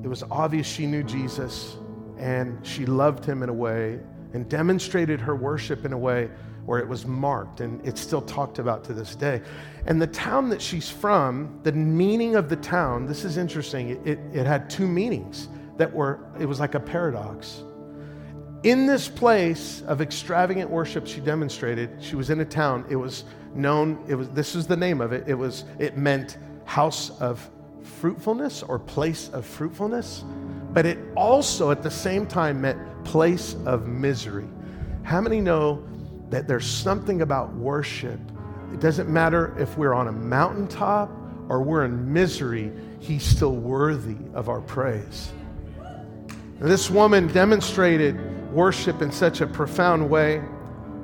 it 0.04 0.08
was 0.08 0.24
obvious 0.32 0.66
she 0.66 0.88
knew 0.88 1.04
Jesus 1.04 1.78
and 2.18 2.66
she 2.66 2.88
loved 2.88 3.24
him 3.24 3.44
in 3.44 3.50
a 3.50 3.54
way 3.54 4.00
and 4.34 4.50
demonstrated 4.50 5.22
her 5.22 5.36
worship 5.36 5.86
in 5.86 5.94
a 5.94 5.98
way 5.98 6.32
where 6.66 6.80
it 6.80 6.88
was 6.88 7.06
marked 7.06 7.62
and 7.62 7.86
it's 7.86 8.00
still 8.00 8.22
talked 8.22 8.60
about 8.60 8.84
to 8.86 8.94
this 8.94 9.16
day. 9.16 9.42
And 9.86 10.02
the 10.02 10.08
town 10.08 10.50
that 10.50 10.62
she's 10.62 10.90
from, 10.90 11.60
the 11.64 11.72
meaning 11.72 12.36
of 12.36 12.50
the 12.50 12.56
town, 12.56 13.06
this 13.06 13.26
is 13.26 13.38
interesting, 13.38 13.90
it, 13.90 14.08
it, 14.08 14.20
it 14.34 14.46
had 14.46 14.70
two 14.70 14.88
meanings 14.88 15.50
that 15.78 15.92
were, 15.92 16.20
it 16.40 16.46
was 16.46 16.60
like 16.60 16.76
a 16.76 16.80
paradox. 16.80 17.64
In 18.64 18.88
this 18.88 19.10
place 19.10 19.82
of 19.88 20.00
extravagant 20.00 20.70
worship 20.70 21.06
she 21.06 21.20
demonstrated, 21.20 22.02
she 22.02 22.16
was 22.16 22.30
in 22.30 22.40
a 22.40 22.46
town, 22.46 22.86
it 22.90 22.96
was 22.96 23.26
known, 23.54 24.02
it 24.08 24.16
was, 24.16 24.30
this 24.30 24.56
is 24.56 24.66
the 24.68 24.78
name 24.78 25.02
of 25.02 25.12
it, 25.12 25.28
it 25.28 25.34
was, 25.34 25.66
it 25.80 25.98
meant 25.98 26.38
house 26.64 27.10
of 27.20 27.50
fruitfulness 27.82 28.64
or 28.64 28.80
place 28.80 29.28
of 29.30 29.46
fruitfulness, 29.46 30.24
but 30.72 30.86
it 30.86 30.98
also 31.16 31.72
at 31.72 31.84
the 31.84 31.92
same 31.92 32.26
time 32.26 32.62
meant 32.62 32.80
place 33.04 33.58
of 33.66 33.88
misery. 33.88 34.48
How 35.04 35.20
many 35.20 35.42
know 35.42 35.84
that 36.34 36.48
there's 36.48 36.66
something 36.66 37.22
about 37.22 37.54
worship? 37.54 38.20
It 38.74 38.80
doesn't 38.80 39.08
matter 39.08 39.56
if 39.60 39.78
we're 39.78 39.94
on 39.94 40.08
a 40.08 40.12
mountaintop 40.12 41.12
or 41.48 41.62
we're 41.62 41.86
in 41.86 42.12
misery, 42.12 42.72
He's 43.00 43.24
still 43.24 43.56
worthy 43.56 44.18
of 44.34 44.50
our 44.50 44.62
praise. 44.62 45.32
And 45.78 46.72
this 46.72 46.90
woman 46.90 47.28
demonstrated 47.28 48.52
worship 48.52 49.04
in 49.04 49.12
such 49.12 49.42
a 49.42 49.48
profound 49.48 50.10
way. 50.10 50.42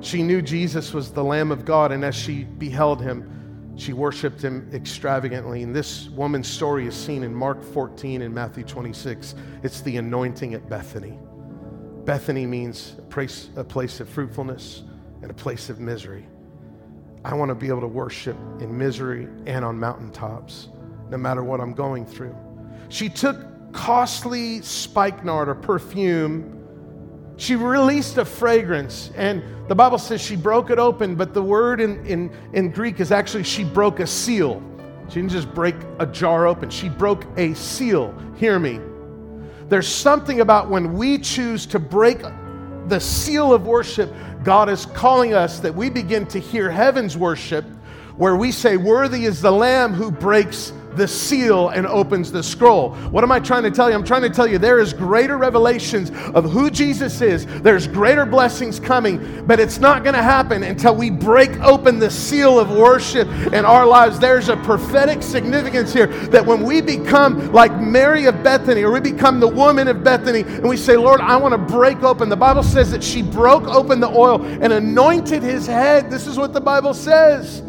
She 0.00 0.24
knew 0.24 0.42
Jesus 0.42 0.92
was 0.92 1.12
the 1.12 1.22
Lamb 1.22 1.52
of 1.52 1.64
God, 1.64 1.92
and 1.92 2.04
as 2.04 2.16
she 2.16 2.42
beheld 2.42 3.00
him, 3.00 3.76
she 3.76 3.92
worshiped 3.92 4.42
him 4.42 4.68
extravagantly. 4.72 5.62
And 5.62 5.76
this 5.76 6.08
woman's 6.08 6.48
story 6.48 6.88
is 6.88 6.96
seen 6.96 7.22
in 7.22 7.32
Mark 7.32 7.62
14 7.62 8.22
and 8.22 8.34
Matthew 8.34 8.64
26. 8.64 9.36
It's 9.62 9.80
the 9.82 9.96
anointing 9.98 10.54
at 10.54 10.68
Bethany. 10.68 11.16
Bethany 12.04 12.46
means 12.46 12.96
a 12.98 13.02
place, 13.02 13.50
a 13.54 13.62
place 13.62 14.00
of 14.00 14.08
fruitfulness 14.08 14.82
and 15.22 15.30
a 15.30 15.34
place 15.34 15.70
of 15.70 15.80
misery. 15.80 16.26
I 17.24 17.34
want 17.34 17.50
to 17.50 17.54
be 17.54 17.68
able 17.68 17.82
to 17.82 17.88
worship 17.88 18.36
in 18.60 18.76
misery 18.76 19.28
and 19.46 19.64
on 19.64 19.78
mountaintops, 19.78 20.68
no 21.10 21.18
matter 21.18 21.42
what 21.42 21.60
I'm 21.60 21.74
going 21.74 22.06
through. 22.06 22.34
She 22.88 23.08
took 23.08 23.72
costly 23.72 24.62
spikenard 24.62 25.48
or 25.48 25.54
perfume 25.54 26.60
she 27.40 27.56
released 27.56 28.18
a 28.18 28.24
fragrance, 28.26 29.10
and 29.16 29.42
the 29.66 29.74
Bible 29.74 29.96
says 29.96 30.20
she 30.20 30.36
broke 30.36 30.68
it 30.68 30.78
open, 30.78 31.14
but 31.14 31.32
the 31.32 31.42
word 31.42 31.80
in, 31.80 32.04
in, 32.04 32.30
in 32.52 32.70
Greek 32.70 33.00
is 33.00 33.10
actually 33.10 33.44
she 33.44 33.64
broke 33.64 33.98
a 33.98 34.06
seal. 34.06 34.62
She 35.08 35.14
didn't 35.14 35.30
just 35.30 35.52
break 35.54 35.74
a 35.98 36.04
jar 36.04 36.46
open, 36.46 36.68
she 36.68 36.90
broke 36.90 37.24
a 37.38 37.54
seal. 37.54 38.14
Hear 38.36 38.58
me. 38.58 38.78
There's 39.70 39.88
something 39.88 40.42
about 40.42 40.68
when 40.68 40.92
we 40.98 41.16
choose 41.16 41.64
to 41.66 41.78
break 41.78 42.22
the 42.90 43.00
seal 43.00 43.54
of 43.54 43.66
worship, 43.66 44.12
God 44.44 44.68
is 44.68 44.84
calling 44.86 45.32
us 45.32 45.60
that 45.60 45.74
we 45.74 45.88
begin 45.88 46.26
to 46.26 46.38
hear 46.38 46.70
heaven's 46.70 47.16
worship, 47.16 47.64
where 48.16 48.36
we 48.36 48.52
say, 48.52 48.76
Worthy 48.76 49.24
is 49.24 49.40
the 49.40 49.50
Lamb 49.50 49.94
who 49.94 50.10
breaks 50.10 50.72
the 50.96 51.06
seal 51.06 51.68
and 51.70 51.86
opens 51.86 52.32
the 52.32 52.42
scroll. 52.42 52.94
What 53.10 53.24
am 53.24 53.32
I 53.32 53.40
trying 53.40 53.62
to 53.64 53.70
tell 53.70 53.88
you? 53.88 53.94
I'm 53.94 54.04
trying 54.04 54.22
to 54.22 54.30
tell 54.30 54.46
you 54.46 54.58
there 54.58 54.78
is 54.78 54.92
greater 54.92 55.36
revelations 55.36 56.10
of 56.34 56.50
who 56.50 56.70
Jesus 56.70 57.20
is. 57.20 57.46
There's 57.62 57.86
greater 57.86 58.26
blessings 58.26 58.80
coming, 58.80 59.44
but 59.46 59.60
it's 59.60 59.78
not 59.78 60.02
going 60.02 60.14
to 60.14 60.22
happen 60.22 60.62
until 60.62 60.94
we 60.94 61.10
break 61.10 61.50
open 61.60 61.98
the 61.98 62.10
seal 62.10 62.58
of 62.58 62.70
worship 62.70 63.28
in 63.52 63.64
our 63.64 63.86
lives. 63.86 64.18
There's 64.18 64.48
a 64.48 64.56
prophetic 64.56 65.22
significance 65.22 65.92
here 65.92 66.08
that 66.28 66.44
when 66.44 66.62
we 66.64 66.80
become 66.80 67.52
like 67.52 67.78
Mary 67.80 68.26
of 68.26 68.42
Bethany 68.42 68.82
or 68.82 68.92
we 68.92 69.00
become 69.00 69.40
the 69.40 69.48
woman 69.48 69.88
of 69.88 70.02
Bethany 70.02 70.40
and 70.40 70.68
we 70.68 70.76
say, 70.76 70.96
Lord, 70.96 71.20
I 71.20 71.36
want 71.36 71.52
to 71.52 71.58
break 71.58 72.02
open. 72.02 72.28
The 72.28 72.36
Bible 72.36 72.62
says 72.62 72.90
that 72.90 73.02
she 73.02 73.22
broke 73.22 73.64
open 73.64 74.00
the 74.00 74.08
oil 74.08 74.42
and 74.42 74.72
anointed 74.72 75.42
his 75.42 75.66
head. 75.66 76.10
This 76.10 76.26
is 76.26 76.36
what 76.36 76.52
the 76.52 76.60
Bible 76.60 76.94
says. 76.94 77.62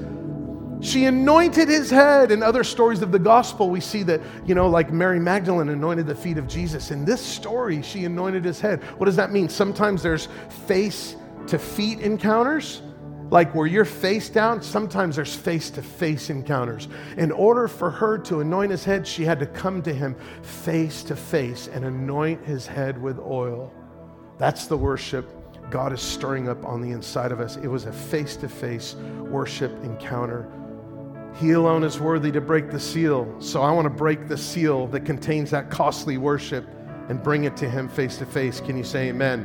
She 0.82 1.06
anointed 1.06 1.70
his 1.70 1.92
head. 1.92 2.32
In 2.32 2.42
other 2.42 2.64
stories 2.64 3.04
of 3.04 3.12
the 3.12 3.20
gospel, 3.20 3.70
we 3.70 3.80
see 3.80 4.02
that, 4.04 4.20
you 4.46 4.56
know, 4.56 4.68
like 4.68 4.92
Mary 4.92 5.20
Magdalene 5.20 5.70
anointed 5.70 6.08
the 6.08 6.16
feet 6.16 6.40
of 6.40 6.48
Jesus. 6.48 6.90
In 6.90 7.06
this 7.06 7.22
story, 7.22 7.84
she 7.84 8.06
anointed 8.06 8.44
his 8.44 8.60
head. 8.60 8.84
What 8.98 9.06
does 9.06 9.16
that 9.16 9.32
mean? 9.32 9.48
Sometimes 9.48 10.02
there's 10.02 10.28
face 10.66 11.16
to 11.48 11.60
feet 11.60 12.00
encounters, 12.00 12.82
like 13.30 13.54
where 13.54 13.68
you're 13.68 13.86
face 13.86 14.28
down. 14.28 14.64
Sometimes 14.64 15.18
there's 15.18 15.36
face 15.36 15.70
to 15.72 15.84
face 15.84 16.32
encounters. 16.32 16.88
In 17.16 17.32
order 17.32 17.68
for 17.68 17.92
her 17.92 18.18
to 18.18 18.40
anoint 18.40 18.72
his 18.72 18.84
head, 18.84 19.06
she 19.06 19.24
had 19.24 19.40
to 19.40 19.46
come 19.46 19.84
to 19.84 19.94
him 19.94 20.16
face 20.42 21.04
to 21.04 21.16
face 21.16 21.68
and 21.68 21.86
anoint 21.86 22.44
his 22.44 22.66
head 22.66 23.00
with 23.00 23.20
oil. 23.20 23.72
That's 24.40 24.66
the 24.66 24.78
worship 24.78 25.30
God 25.70 25.94
is 25.94 26.02
stirring 26.02 26.50
up 26.50 26.66
on 26.66 26.82
the 26.82 26.90
inside 26.90 27.32
of 27.32 27.40
us. 27.40 27.58
It 27.58 27.68
was 27.68 27.86
a 27.86 27.94
face 27.94 28.36
to 28.38 28.50
face 28.50 28.96
worship 28.96 29.72
encounter 29.84 30.52
he 31.36 31.52
alone 31.52 31.84
is 31.84 32.00
worthy 32.00 32.32
to 32.32 32.42
break 32.42 32.72
the 32.72 32.80
seal. 32.80 33.34
So 33.40 33.62
I 33.62 33.72
want 33.72 33.86
to 33.86 33.90
break 33.90 34.28
the 34.28 34.38
seal 34.38 34.88
that 34.88 35.06
contains 35.06 35.52
that 35.52 35.70
costly 35.70 36.18
worship 36.18 36.68
and 37.10 37.22
bring 37.22 37.46
it 37.46 37.58
to 37.58 37.70
Him 37.70 37.90
face 37.90 38.18
to 38.18 38.26
face. 38.26 38.60
Can 38.60 38.78
you 38.78 38.84
say 38.84 39.10
amen? 39.10 39.44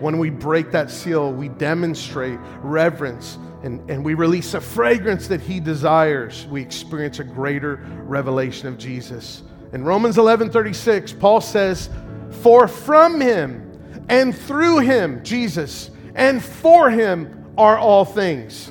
When 0.00 0.18
we 0.18 0.30
break 0.30 0.70
that 0.72 0.90
seal, 0.90 1.32
we 1.32 1.48
demonstrate 1.48 2.38
reverence 2.62 3.38
and, 3.62 3.88
and 3.90 4.04
we 4.04 4.14
release 4.14 4.54
a 4.54 4.60
fragrance 4.60 5.26
that 5.28 5.40
He 5.40 5.60
desires. 5.60 6.46
We 6.50 6.60
experience 6.60 7.18
a 7.18 7.24
greater 7.24 7.76
revelation 8.04 8.68
of 8.68 8.76
Jesus. 8.76 9.42
In 9.72 9.84
Romans 9.84 10.18
11 10.18 10.50
36, 10.50 11.12
Paul 11.14 11.40
says, 11.40 11.88
For 12.42 12.68
from 12.68 13.20
Him 13.20 13.80
and 14.08 14.36
through 14.36 14.80
Him, 14.80 15.24
Jesus, 15.24 15.90
and 16.14 16.42
for 16.44 16.90
Him 16.90 17.52
are 17.56 17.78
all 17.78 18.04
things. 18.04 18.70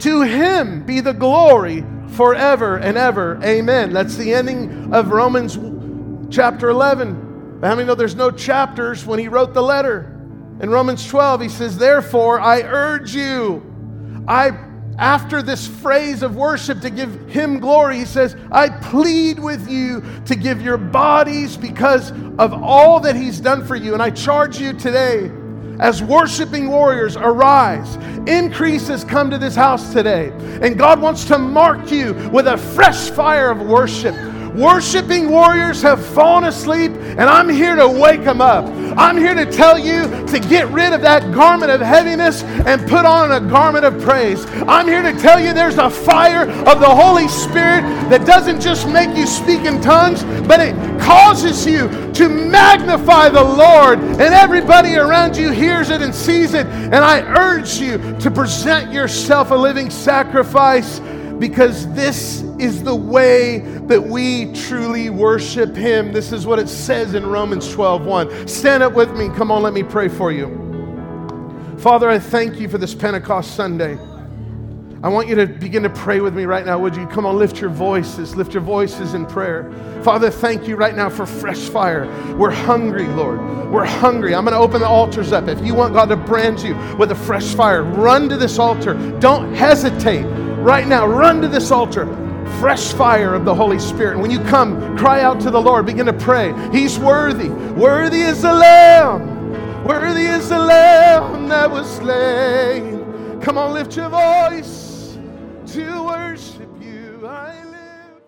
To 0.00 0.22
him 0.22 0.84
be 0.84 1.00
the 1.00 1.12
glory 1.12 1.84
forever 2.08 2.76
and 2.76 2.96
ever. 2.96 3.40
Amen. 3.42 3.92
That's 3.92 4.16
the 4.16 4.34
ending 4.34 4.92
of 4.92 5.08
Romans 5.08 5.58
chapter 6.34 6.68
11. 6.68 7.60
How 7.62 7.74
many 7.74 7.86
know 7.86 7.94
there's 7.94 8.14
no 8.14 8.30
chapters 8.30 9.06
when 9.06 9.18
he 9.18 9.28
wrote 9.28 9.54
the 9.54 9.62
letter? 9.62 10.10
In 10.60 10.70
Romans 10.70 11.06
12, 11.06 11.40
he 11.42 11.48
says, 11.48 11.76
Therefore, 11.76 12.40
I 12.40 12.62
urge 12.62 13.14
you, 13.14 13.62
I 14.28 14.50
after 14.98 15.42
this 15.42 15.66
phrase 15.66 16.22
of 16.22 16.36
worship 16.36 16.80
to 16.82 16.90
give 16.90 17.28
him 17.28 17.58
glory, 17.58 17.98
he 17.98 18.04
says, 18.04 18.36
I 18.52 18.68
plead 18.68 19.40
with 19.40 19.68
you 19.68 20.04
to 20.26 20.36
give 20.36 20.62
your 20.62 20.76
bodies 20.76 21.56
because 21.56 22.12
of 22.38 22.52
all 22.52 23.00
that 23.00 23.16
he's 23.16 23.40
done 23.40 23.64
for 23.64 23.74
you. 23.74 23.92
And 23.92 24.02
I 24.02 24.10
charge 24.10 24.60
you 24.60 24.72
today 24.72 25.32
as 25.80 26.02
worshiping 26.02 26.68
warriors 26.68 27.16
arise. 27.16 27.96
Increase 28.26 28.88
has 28.88 29.04
come 29.04 29.30
to 29.30 29.38
this 29.38 29.54
house 29.54 29.92
today. 29.92 30.32
And 30.62 30.78
God 30.78 31.00
wants 31.00 31.24
to 31.26 31.38
mark 31.38 31.90
you 31.90 32.14
with 32.30 32.46
a 32.46 32.56
fresh 32.56 33.10
fire 33.10 33.50
of 33.50 33.60
worship 33.62 34.14
Worshiping 34.54 35.30
warriors 35.30 35.82
have 35.82 36.04
fallen 36.04 36.44
asleep, 36.44 36.92
and 36.92 37.22
I'm 37.22 37.48
here 37.48 37.74
to 37.74 37.88
wake 37.88 38.22
them 38.22 38.40
up. 38.40 38.64
I'm 38.96 39.16
here 39.16 39.34
to 39.34 39.50
tell 39.50 39.76
you 39.76 40.02
to 40.28 40.38
get 40.38 40.68
rid 40.68 40.92
of 40.92 41.00
that 41.02 41.32
garment 41.34 41.72
of 41.72 41.80
heaviness 41.80 42.44
and 42.44 42.80
put 42.88 43.04
on 43.04 43.32
a 43.32 43.40
garment 43.40 43.84
of 43.84 44.00
praise. 44.00 44.46
I'm 44.68 44.86
here 44.86 45.02
to 45.02 45.12
tell 45.18 45.40
you 45.40 45.52
there's 45.52 45.78
a 45.78 45.90
fire 45.90 46.48
of 46.48 46.78
the 46.78 46.88
Holy 46.88 47.26
Spirit 47.26 47.82
that 48.10 48.24
doesn't 48.24 48.60
just 48.60 48.88
make 48.88 49.16
you 49.16 49.26
speak 49.26 49.62
in 49.62 49.80
tongues, 49.80 50.22
but 50.46 50.60
it 50.60 50.76
causes 51.00 51.66
you 51.66 51.88
to 52.12 52.28
magnify 52.28 53.30
the 53.30 53.42
Lord, 53.42 53.98
and 53.98 54.20
everybody 54.20 54.94
around 54.94 55.36
you 55.36 55.50
hears 55.50 55.90
it 55.90 56.00
and 56.00 56.14
sees 56.14 56.54
it. 56.54 56.66
And 56.66 56.96
I 56.96 57.22
urge 57.22 57.78
you 57.78 57.98
to 58.20 58.30
present 58.30 58.92
yourself 58.92 59.50
a 59.50 59.56
living 59.56 59.90
sacrifice 59.90 61.00
because 61.38 61.92
this 61.94 62.42
is 62.58 62.82
the 62.82 62.94
way 62.94 63.58
that 63.86 64.02
we 64.02 64.52
truly 64.52 65.10
worship 65.10 65.74
him. 65.76 66.12
This 66.12 66.32
is 66.32 66.46
what 66.46 66.58
it 66.58 66.68
says 66.68 67.14
in 67.14 67.26
Romans 67.26 67.72
12 67.72 68.06
1. 68.06 68.48
Stand 68.48 68.82
up 68.82 68.94
with 68.94 69.16
me. 69.16 69.28
Come 69.30 69.50
on, 69.50 69.62
let 69.62 69.72
me 69.72 69.82
pray 69.82 70.08
for 70.08 70.32
you. 70.32 70.64
Father, 71.78 72.08
I 72.08 72.18
thank 72.18 72.60
you 72.60 72.68
for 72.68 72.78
this 72.78 72.94
Pentecost 72.94 73.56
Sunday. 73.56 73.98
I 75.04 75.08
want 75.08 75.28
you 75.28 75.34
to 75.34 75.46
begin 75.46 75.82
to 75.82 75.90
pray 75.90 76.20
with 76.20 76.34
me 76.34 76.46
right 76.46 76.64
now. 76.64 76.78
Would 76.78 76.96
you 76.96 77.06
come 77.06 77.26
on, 77.26 77.36
lift 77.36 77.60
your 77.60 77.68
voices, 77.68 78.36
lift 78.36 78.54
your 78.54 78.62
voices 78.62 79.12
in 79.12 79.26
prayer. 79.26 79.70
Father, 80.02 80.30
thank 80.30 80.66
you 80.66 80.76
right 80.76 80.94
now 80.96 81.10
for 81.10 81.26
fresh 81.26 81.58
fire. 81.58 82.06
We're 82.38 82.50
hungry, 82.50 83.06
Lord. 83.08 83.38
We're 83.70 83.84
hungry. 83.84 84.34
I'm 84.34 84.44
going 84.46 84.54
to 84.54 84.60
open 84.60 84.80
the 84.80 84.88
altars 84.88 85.30
up. 85.30 85.46
If 85.46 85.62
you 85.62 85.74
want 85.74 85.92
God 85.92 86.06
to 86.06 86.16
brand 86.16 86.60
you 86.60 86.74
with 86.96 87.10
a 87.10 87.14
fresh 87.14 87.54
fire, 87.54 87.82
run 87.82 88.30
to 88.30 88.38
this 88.38 88.58
altar. 88.58 88.94
Don't 89.18 89.52
hesitate 89.54 90.24
right 90.64 90.88
now, 90.88 91.06
run 91.06 91.40
to 91.42 91.48
this 91.48 91.70
altar. 91.70 92.06
Fresh 92.58 92.92
fire 92.94 93.34
of 93.34 93.44
the 93.44 93.54
Holy 93.54 93.78
Spirit. 93.78 94.18
When 94.18 94.30
you 94.30 94.40
come, 94.40 94.96
cry 94.96 95.20
out 95.20 95.40
to 95.42 95.50
the 95.50 95.60
Lord. 95.60 95.86
Begin 95.86 96.06
to 96.06 96.12
pray. 96.12 96.54
He's 96.72 96.98
worthy. 96.98 97.48
Worthy 97.48 98.22
is 98.22 98.42
the 98.42 98.52
Lamb. 98.52 99.84
Worthy 99.84 100.26
is 100.26 100.48
the 100.48 100.58
Lamb 100.58 101.48
that 101.48 101.70
was 101.70 101.88
slain. 101.96 103.40
Come 103.40 103.58
on, 103.58 103.74
lift 103.74 103.96
your 103.96 104.08
voice 104.08 105.18
to 105.66 106.04
worship 106.04 106.70
you. 106.80 107.26
I 107.26 107.64
live. 107.64 108.22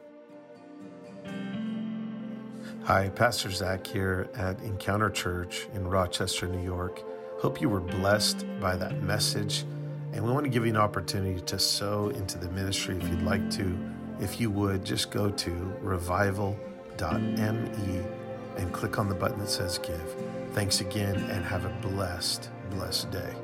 Hi, 2.85 3.09
Pastor 3.09 3.51
Zach 3.51 3.87
here 3.87 4.29
at 4.35 4.61
Encounter 4.61 5.09
Church 5.09 5.67
in 5.73 5.89
Rochester, 5.89 6.47
New 6.47 6.63
York 6.63 7.03
Hope 7.41 7.61
you 7.61 7.69
were 7.69 7.81
blessed 7.81 8.47
by 8.61 8.77
that 8.77 9.03
message. 9.03 9.65
And 10.17 10.25
we 10.25 10.33
want 10.33 10.45
to 10.45 10.51
give 10.51 10.65
you 10.65 10.71
an 10.71 10.79
opportunity 10.79 11.43
to 11.43 11.59
sow 11.59 12.09
into 12.09 12.39
the 12.39 12.49
ministry 12.49 12.97
if 12.97 13.07
you'd 13.07 13.23
like 13.23 13.51
to. 13.51 13.79
If 14.19 14.41
you 14.41 14.51
would, 14.51 14.83
just 14.83 15.11
go 15.11 15.29
to 15.31 15.51
revival.me 15.83 16.57
and 18.57 18.73
click 18.73 18.99
on 18.99 19.11
the 19.11 19.15
button 19.15 19.39
that 19.41 19.51
says 19.51 19.77
give. 19.77 20.17
Thanks 20.53 20.81
again 20.81 21.17
and 21.17 21.45
have 21.45 21.67
a 21.67 21.69
blessed, 21.83 22.49
blessed 22.71 23.11
day. 23.11 23.35